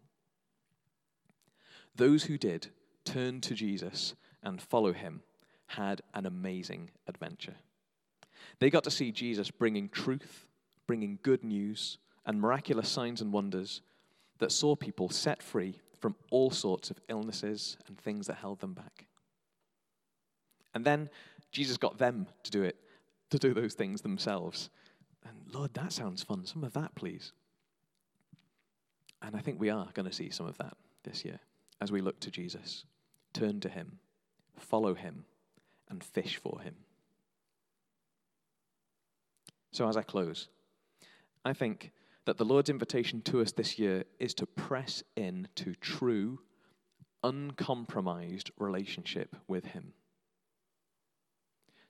Those 1.97 2.23
who 2.23 2.39
did 2.39 2.69
turn 3.05 3.41
to 3.41 3.55
Jesus 3.55 4.15
and 4.45 4.63
follow 4.63 4.93
him 4.93 5.23
had 5.67 6.03
an 6.15 6.25
amazing 6.25 6.91
adventure. 7.09 7.57
They 8.61 8.71
got 8.71 8.85
to 8.85 8.93
see 8.93 9.11
Jesus 9.11 9.51
bringing 9.51 9.89
truth, 9.89 10.47
bringing 10.87 11.19
good 11.25 11.43
news, 11.43 11.99
and 12.25 12.41
miraculous 12.41 12.89
signs 12.89 13.21
and 13.21 13.33
wonders 13.33 13.83
that 14.39 14.53
saw 14.53 14.77
people 14.77 15.09
set 15.09 15.43
free 15.43 15.81
from 16.03 16.17
all 16.33 16.51
sorts 16.51 16.91
of 16.91 16.99
illnesses 17.09 17.77
and 17.87 17.97
things 17.97 18.27
that 18.27 18.35
held 18.35 18.59
them 18.59 18.75
back. 18.75 19.07
And 20.75 20.85
then 20.85 21.09
Jesus 21.53 21.77
got 21.77 21.97
them 21.97 22.27
to 22.43 22.51
do 22.51 22.65
it, 22.65 22.77
to 23.31 23.39
do 23.39 23.55
those 23.55 23.75
things 23.75 24.01
themselves. 24.01 24.69
And 25.25 25.37
Lord, 25.55 25.73
that 25.75 25.93
sounds 25.93 26.25
fun. 26.25 26.45
Some 26.45 26.65
of 26.65 26.73
that, 26.73 26.93
please. 26.97 27.33
And 29.23 29.37
I 29.37 29.39
think 29.39 29.61
we 29.61 29.71
are 29.71 29.89
going 29.95 30.09
to 30.09 30.13
see 30.13 30.31
some 30.31 30.47
of 30.47 30.59
that 30.59 30.77
this 31.05 31.25
year 31.25 31.39
as 31.81 31.93
we 31.93 32.01
look 32.01 32.19
to 32.21 32.33
Jesus, 32.33 32.85
turn 33.33 33.61
to 33.61 33.69
him, 33.69 34.01
follow 34.59 34.95
him, 34.95 35.25
and 35.89 36.03
fish 36.03 36.37
for 36.37 36.61
him. 36.61 36.75
So 39.71 39.89
as 39.89 39.97
I 39.97 40.03
close, 40.03 40.49
I 41.45 41.53
think 41.53 41.93
that 42.25 42.39
the 42.39 42.45
Lord's 42.45 42.71
invitation 42.71 43.21
to 43.23 43.41
us 43.41 43.53
this 43.53 43.79
year 43.79 44.05
is 44.19 44.35
to 44.35 44.47
press 44.47 45.03
in 45.17 45.49
to 45.57 45.75
true, 45.75 46.41
uncompromised 47.23 48.51
relationship 48.59 49.37
with 49.49 49.67
Him. 49.67 49.93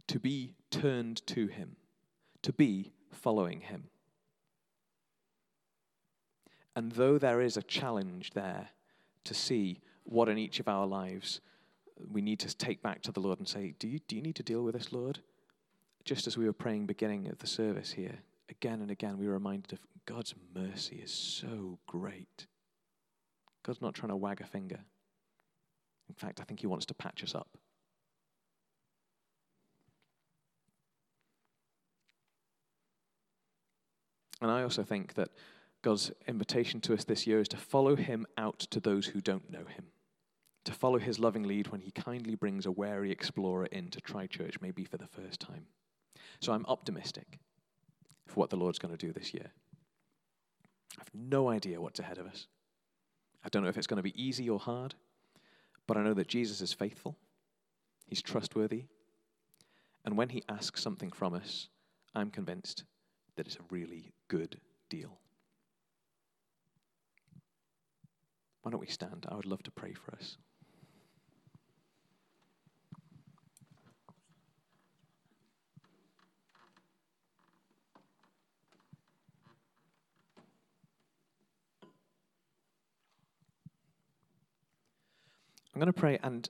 To 0.08 0.18
be 0.18 0.54
turned 0.70 1.26
to 1.28 1.46
Him, 1.46 1.76
to 2.42 2.52
be 2.52 2.92
following 3.10 3.60
Him. 3.60 3.84
And 6.74 6.92
though 6.92 7.18
there 7.18 7.40
is 7.40 7.56
a 7.56 7.62
challenge 7.62 8.30
there 8.30 8.70
to 9.24 9.34
see 9.34 9.80
what 10.04 10.28
in 10.28 10.38
each 10.38 10.58
of 10.58 10.68
our 10.68 10.86
lives 10.86 11.40
we 12.10 12.22
need 12.22 12.40
to 12.40 12.56
take 12.56 12.82
back 12.82 13.02
to 13.02 13.12
the 13.12 13.20
Lord 13.20 13.38
and 13.38 13.46
say, 13.46 13.74
Do 13.78 13.86
you, 13.86 14.00
do 14.08 14.16
you 14.16 14.22
need 14.22 14.36
to 14.36 14.42
deal 14.42 14.62
with 14.62 14.74
this, 14.74 14.92
Lord? 14.92 15.20
Just 16.04 16.26
as 16.26 16.36
we 16.36 16.46
were 16.46 16.52
praying 16.52 16.86
beginning 16.86 17.28
of 17.28 17.38
the 17.38 17.46
service 17.46 17.92
here, 17.92 18.18
again 18.52 18.80
and 18.82 18.90
again 18.90 19.18
we 19.18 19.26
were 19.26 19.32
reminded 19.32 19.72
of 19.72 19.80
God's 20.06 20.34
mercy 20.54 20.96
is 20.96 21.12
so 21.12 21.78
great. 21.86 22.46
God's 23.64 23.80
not 23.80 23.94
trying 23.94 24.10
to 24.10 24.16
wag 24.16 24.40
a 24.40 24.46
finger. 24.46 24.80
In 26.08 26.14
fact, 26.14 26.40
I 26.40 26.44
think 26.44 26.60
He 26.60 26.66
wants 26.66 26.86
to 26.86 26.94
patch 26.94 27.22
us 27.24 27.34
up. 27.34 27.56
And 34.40 34.50
I 34.50 34.62
also 34.62 34.82
think 34.82 35.14
that 35.14 35.30
God's 35.82 36.10
invitation 36.26 36.80
to 36.82 36.94
us 36.94 37.04
this 37.04 37.26
year 37.26 37.40
is 37.40 37.48
to 37.48 37.56
follow 37.56 37.96
Him 37.96 38.26
out 38.36 38.58
to 38.58 38.80
those 38.80 39.06
who 39.06 39.20
don't 39.20 39.50
know 39.50 39.64
Him, 39.64 39.86
to 40.64 40.72
follow 40.72 40.98
His 40.98 41.20
loving 41.20 41.44
lead 41.44 41.68
when 41.68 41.80
He 41.80 41.92
kindly 41.92 42.34
brings 42.34 42.66
a 42.66 42.72
wary 42.72 43.12
explorer 43.12 43.66
in 43.66 43.88
to 43.90 44.00
try 44.00 44.26
church, 44.26 44.56
maybe 44.60 44.84
for 44.84 44.96
the 44.96 45.06
first 45.06 45.40
time. 45.40 45.66
So 46.40 46.52
I'm 46.52 46.66
optimistic 46.66 47.38
for 48.26 48.34
what 48.34 48.50
the 48.50 48.56
Lord's 48.56 48.78
going 48.78 48.96
to 48.96 49.06
do 49.06 49.12
this 49.12 49.34
year. 49.34 49.52
I 50.96 51.00
have 51.00 51.10
no 51.14 51.48
idea 51.48 51.80
what's 51.80 52.00
ahead 52.00 52.18
of 52.18 52.26
us. 52.26 52.46
I 53.44 53.48
don't 53.48 53.62
know 53.62 53.68
if 53.68 53.76
it's 53.76 53.86
going 53.86 53.98
to 53.98 54.02
be 54.02 54.22
easy 54.22 54.48
or 54.48 54.58
hard, 54.58 54.94
but 55.86 55.96
I 55.96 56.02
know 56.02 56.14
that 56.14 56.28
Jesus 56.28 56.60
is 56.60 56.72
faithful, 56.72 57.16
He's 58.06 58.22
trustworthy, 58.22 58.84
and 60.04 60.16
when 60.16 60.28
He 60.28 60.42
asks 60.48 60.82
something 60.82 61.10
from 61.10 61.34
us, 61.34 61.68
I'm 62.14 62.30
convinced 62.30 62.84
that 63.36 63.46
it's 63.46 63.56
a 63.56 63.64
really 63.70 64.12
good 64.28 64.60
deal. 64.90 65.18
Why 68.62 68.70
don't 68.70 68.80
we 68.80 68.86
stand? 68.86 69.26
I 69.28 69.34
would 69.34 69.46
love 69.46 69.62
to 69.64 69.70
pray 69.70 69.92
for 69.92 70.14
us. 70.14 70.36
I'm 85.74 85.80
going 85.80 85.92
to 85.92 85.98
pray, 85.98 86.18
and 86.22 86.48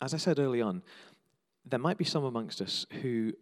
as 0.00 0.12
I 0.12 0.16
said 0.16 0.38
early 0.38 0.60
on, 0.60 0.82
there 1.64 1.78
might 1.78 1.98
be 1.98 2.04
some 2.04 2.24
amongst 2.24 2.60
us 2.60 2.86
who 3.02 3.32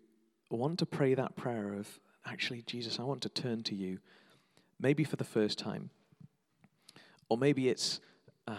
want 0.51 0.79
to 0.79 0.87
pray 0.87 1.15
that 1.15 1.37
prayer 1.37 1.75
of, 1.75 2.01
actually, 2.27 2.63
Jesus, 2.63 2.99
I 2.99 3.03
want 3.03 3.23
to 3.23 3.29
turn 3.29 3.63
to 3.65 3.75
you, 3.75 3.99
maybe 4.79 5.05
for 5.05 5.17
the 5.17 5.25
first 5.25 5.59
time. 5.59 5.91
Or 7.29 7.39
maybe 7.39 7.69
it's. 7.69 8.01
Uh, 8.47 8.57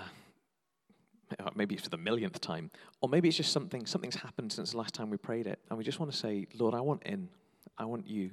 maybe 1.56 1.76
it's 1.76 1.84
for 1.84 1.90
the 1.90 1.98
millionth 1.98 2.40
time, 2.40 2.70
or 3.02 3.10
maybe 3.10 3.28
it's 3.28 3.38
just 3.38 3.52
something 3.52 3.86
something's 3.86 4.16
happened 4.16 4.52
since 4.52 4.72
the 4.72 4.78
last 4.78 4.94
time 4.94 5.10
we 5.10 5.18
prayed 5.18 5.48
it, 5.48 5.60
and 5.70 5.78
we 5.78 5.84
just 5.84 6.00
want 6.00 6.12
to 6.12 6.18
say, 6.18 6.48
Lord, 6.54 6.74
I 6.74 6.82
want 6.82 7.04
in, 7.04 7.30
I 7.78 7.86
want 7.86 8.08
you. 8.08 8.32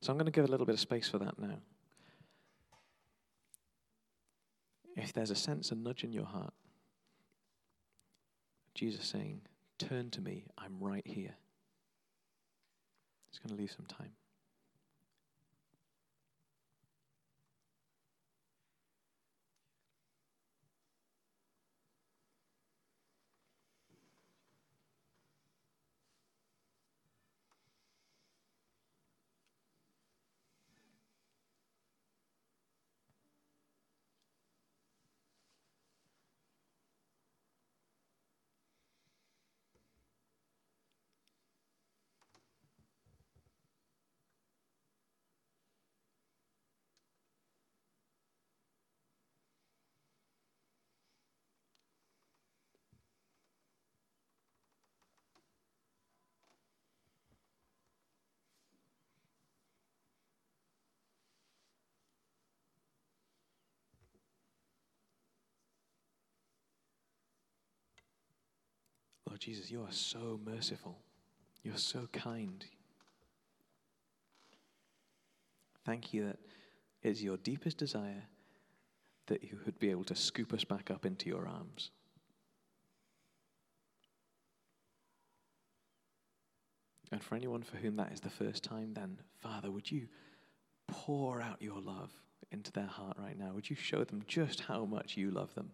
So 0.00 0.10
I'm 0.10 0.18
going 0.18 0.26
to 0.26 0.32
give 0.32 0.44
a 0.44 0.48
little 0.48 0.66
bit 0.66 0.74
of 0.74 0.80
space 0.80 1.08
for 1.08 1.18
that 1.18 1.38
now. 1.38 1.58
If 4.96 5.12
there's 5.12 5.30
a 5.30 5.36
sense, 5.36 5.70
a 5.70 5.74
nudge 5.74 6.04
in 6.04 6.12
your 6.12 6.26
heart, 6.26 6.54
Jesus 8.74 9.06
saying, 9.06 9.42
Turn 9.78 10.10
to 10.10 10.20
me, 10.20 10.46
I'm 10.56 10.78
right 10.80 11.06
here. 11.06 11.34
It's 13.28 13.38
going 13.38 13.54
to 13.54 13.60
leave 13.60 13.72
some 13.72 13.86
time. 13.86 14.12
Jesus, 69.38 69.70
you 69.70 69.82
are 69.82 69.92
so 69.92 70.40
merciful. 70.44 70.98
You're 71.62 71.76
so 71.76 72.08
kind. 72.12 72.64
Thank 75.84 76.12
you 76.12 76.26
that 76.26 76.38
it 77.02 77.10
is 77.10 77.22
your 77.22 77.36
deepest 77.36 77.78
desire 77.78 78.24
that 79.26 79.42
you 79.42 79.58
would 79.64 79.78
be 79.78 79.90
able 79.90 80.04
to 80.04 80.14
scoop 80.14 80.52
us 80.52 80.64
back 80.64 80.90
up 80.90 81.06
into 81.06 81.28
your 81.28 81.46
arms. 81.48 81.90
And 87.10 87.22
for 87.22 87.34
anyone 87.34 87.62
for 87.62 87.76
whom 87.76 87.96
that 87.96 88.12
is 88.12 88.20
the 88.20 88.30
first 88.30 88.64
time, 88.64 88.94
then, 88.94 89.18
Father, 89.40 89.70
would 89.70 89.90
you 89.90 90.08
pour 90.88 91.40
out 91.40 91.62
your 91.62 91.80
love 91.80 92.10
into 92.50 92.72
their 92.72 92.86
heart 92.86 93.16
right 93.18 93.38
now? 93.38 93.52
Would 93.54 93.70
you 93.70 93.76
show 93.76 94.04
them 94.04 94.22
just 94.26 94.60
how 94.60 94.84
much 94.84 95.16
you 95.16 95.30
love 95.30 95.54
them? 95.54 95.70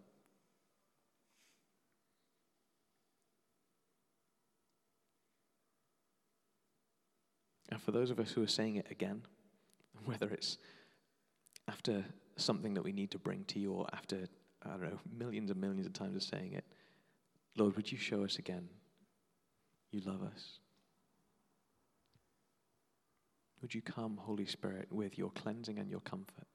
And 7.71 7.81
for 7.81 7.91
those 7.91 8.11
of 8.11 8.19
us 8.19 8.31
who 8.31 8.43
are 8.43 8.47
saying 8.47 8.75
it 8.75 8.87
again, 8.91 9.23
whether 10.05 10.29
it's 10.29 10.57
after 11.67 12.03
something 12.35 12.73
that 12.73 12.83
we 12.83 12.91
need 12.91 13.11
to 13.11 13.19
bring 13.19 13.45
to 13.45 13.59
you 13.59 13.71
or 13.71 13.87
after, 13.93 14.27
I 14.65 14.69
don't 14.69 14.81
know, 14.83 14.99
millions 15.17 15.49
and 15.49 15.59
millions 15.59 15.85
of 15.85 15.93
times 15.93 16.15
of 16.15 16.23
saying 16.23 16.53
it, 16.53 16.65
Lord, 17.57 17.75
would 17.75 17.91
you 17.91 17.97
show 17.97 18.23
us 18.23 18.37
again 18.37 18.67
you 19.91 20.01
love 20.05 20.23
us? 20.23 20.59
Would 23.61 23.75
you 23.75 23.81
come, 23.81 24.17
Holy 24.17 24.45
Spirit, 24.45 24.87
with 24.91 25.17
your 25.17 25.29
cleansing 25.31 25.77
and 25.77 25.89
your 25.89 25.99
comfort? 25.99 26.47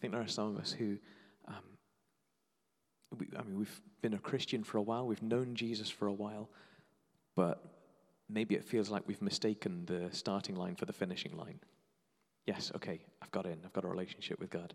Think 0.00 0.12
there 0.12 0.22
are 0.22 0.28
some 0.28 0.48
of 0.48 0.56
us 0.56 0.72
who, 0.72 0.96
um, 1.46 1.54
we, 3.18 3.26
I 3.38 3.42
mean, 3.42 3.58
we've 3.58 3.80
been 4.02 4.14
a 4.14 4.18
Christian 4.18 4.64
for 4.64 4.78
a 4.78 4.82
while, 4.82 5.06
we've 5.06 5.22
known 5.22 5.54
Jesus 5.54 5.90
for 5.90 6.06
a 6.06 6.12
while, 6.12 6.48
but 7.36 7.62
maybe 8.28 8.54
it 8.54 8.64
feels 8.64 8.90
like 8.90 9.06
we've 9.06 9.22
mistaken 9.22 9.84
the 9.86 10.08
starting 10.12 10.56
line 10.56 10.76
for 10.76 10.86
the 10.86 10.92
finishing 10.92 11.36
line. 11.36 11.60
Yes, 12.46 12.72
okay, 12.76 13.00
I've 13.22 13.30
got 13.30 13.46
in, 13.46 13.58
I've 13.64 13.72
got 13.72 13.84
a 13.84 13.88
relationship 13.88 14.40
with 14.40 14.50
God. 14.50 14.74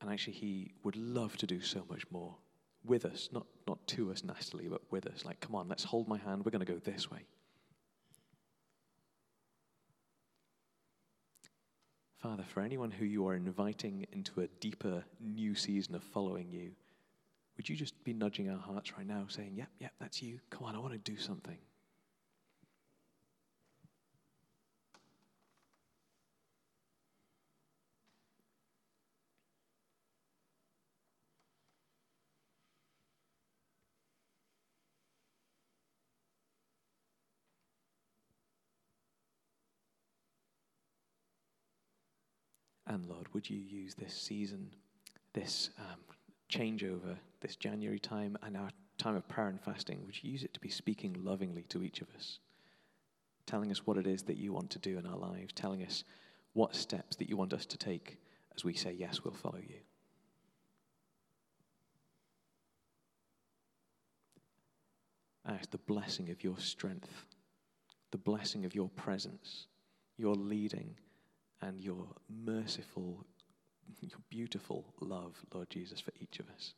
And 0.00 0.10
actually, 0.10 0.34
He 0.34 0.72
would 0.82 0.96
love 0.96 1.36
to 1.38 1.46
do 1.46 1.60
so 1.60 1.84
much 1.88 2.02
more 2.10 2.34
with 2.84 3.04
us, 3.04 3.28
not, 3.32 3.46
not 3.66 3.86
to 3.88 4.10
us 4.10 4.24
nastily, 4.24 4.68
but 4.68 4.82
with 4.90 5.06
us. 5.06 5.24
Like, 5.24 5.40
come 5.40 5.54
on, 5.54 5.68
let's 5.68 5.84
hold 5.84 6.08
my 6.08 6.18
hand, 6.18 6.44
we're 6.44 6.50
going 6.50 6.64
to 6.64 6.72
go 6.72 6.78
this 6.78 7.10
way. 7.10 7.24
Father, 12.24 12.42
for 12.42 12.62
anyone 12.62 12.90
who 12.90 13.04
you 13.04 13.28
are 13.28 13.34
inviting 13.34 14.06
into 14.12 14.40
a 14.40 14.46
deeper 14.58 15.04
new 15.20 15.54
season 15.54 15.94
of 15.94 16.02
following 16.02 16.50
you, 16.50 16.70
would 17.58 17.68
you 17.68 17.76
just 17.76 18.02
be 18.02 18.14
nudging 18.14 18.48
our 18.48 18.56
hearts 18.56 18.96
right 18.96 19.06
now, 19.06 19.26
saying, 19.28 19.52
Yep, 19.56 19.68
yep, 19.78 19.92
that's 20.00 20.22
you. 20.22 20.40
Come 20.48 20.64
on, 20.64 20.74
I 20.74 20.78
want 20.78 20.94
to 20.94 21.12
do 21.12 21.18
something. 21.18 21.58
And 42.94 43.06
Lord, 43.06 43.26
would 43.34 43.50
you 43.50 43.58
use 43.58 43.96
this 43.96 44.14
season, 44.14 44.70
this 45.32 45.70
um, 45.80 45.98
changeover, 46.48 47.16
this 47.40 47.56
January 47.56 47.98
time, 47.98 48.38
and 48.44 48.56
our 48.56 48.70
time 48.98 49.16
of 49.16 49.26
prayer 49.26 49.48
and 49.48 49.60
fasting, 49.60 50.04
would 50.06 50.22
you 50.22 50.30
use 50.30 50.44
it 50.44 50.54
to 50.54 50.60
be 50.60 50.68
speaking 50.68 51.16
lovingly 51.24 51.64
to 51.70 51.82
each 51.82 52.02
of 52.02 52.06
us, 52.14 52.38
telling 53.46 53.72
us 53.72 53.84
what 53.84 53.96
it 53.96 54.06
is 54.06 54.22
that 54.22 54.36
you 54.36 54.52
want 54.52 54.70
to 54.70 54.78
do 54.78 54.96
in 54.96 55.06
our 55.06 55.16
lives, 55.16 55.52
telling 55.52 55.84
us 55.84 56.04
what 56.52 56.76
steps 56.76 57.16
that 57.16 57.28
you 57.28 57.36
want 57.36 57.52
us 57.52 57.66
to 57.66 57.76
take 57.76 58.16
as 58.54 58.62
we 58.62 58.74
say, 58.74 58.92
Yes, 58.92 59.24
we'll 59.24 59.34
follow 59.34 59.58
you. 59.58 59.80
I 65.44 65.54
ask 65.54 65.68
the 65.72 65.78
blessing 65.78 66.30
of 66.30 66.44
your 66.44 66.60
strength, 66.60 67.24
the 68.12 68.18
blessing 68.18 68.64
of 68.64 68.72
your 68.72 68.88
presence, 68.90 69.66
your 70.16 70.36
leading 70.36 70.94
and 71.66 71.80
your 71.80 72.06
merciful, 72.28 73.24
your 74.00 74.20
beautiful 74.28 74.84
love, 75.00 75.34
Lord 75.52 75.70
Jesus, 75.70 76.00
for 76.00 76.12
each 76.20 76.38
of 76.38 76.46
us. 76.54 76.74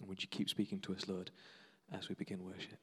And 0.00 0.08
would 0.08 0.22
you 0.22 0.28
keep 0.28 0.48
speaking 0.48 0.80
to 0.80 0.94
us, 0.94 1.06
Lord, 1.06 1.30
as 1.92 2.08
we 2.08 2.16
begin 2.16 2.44
worship? 2.44 2.78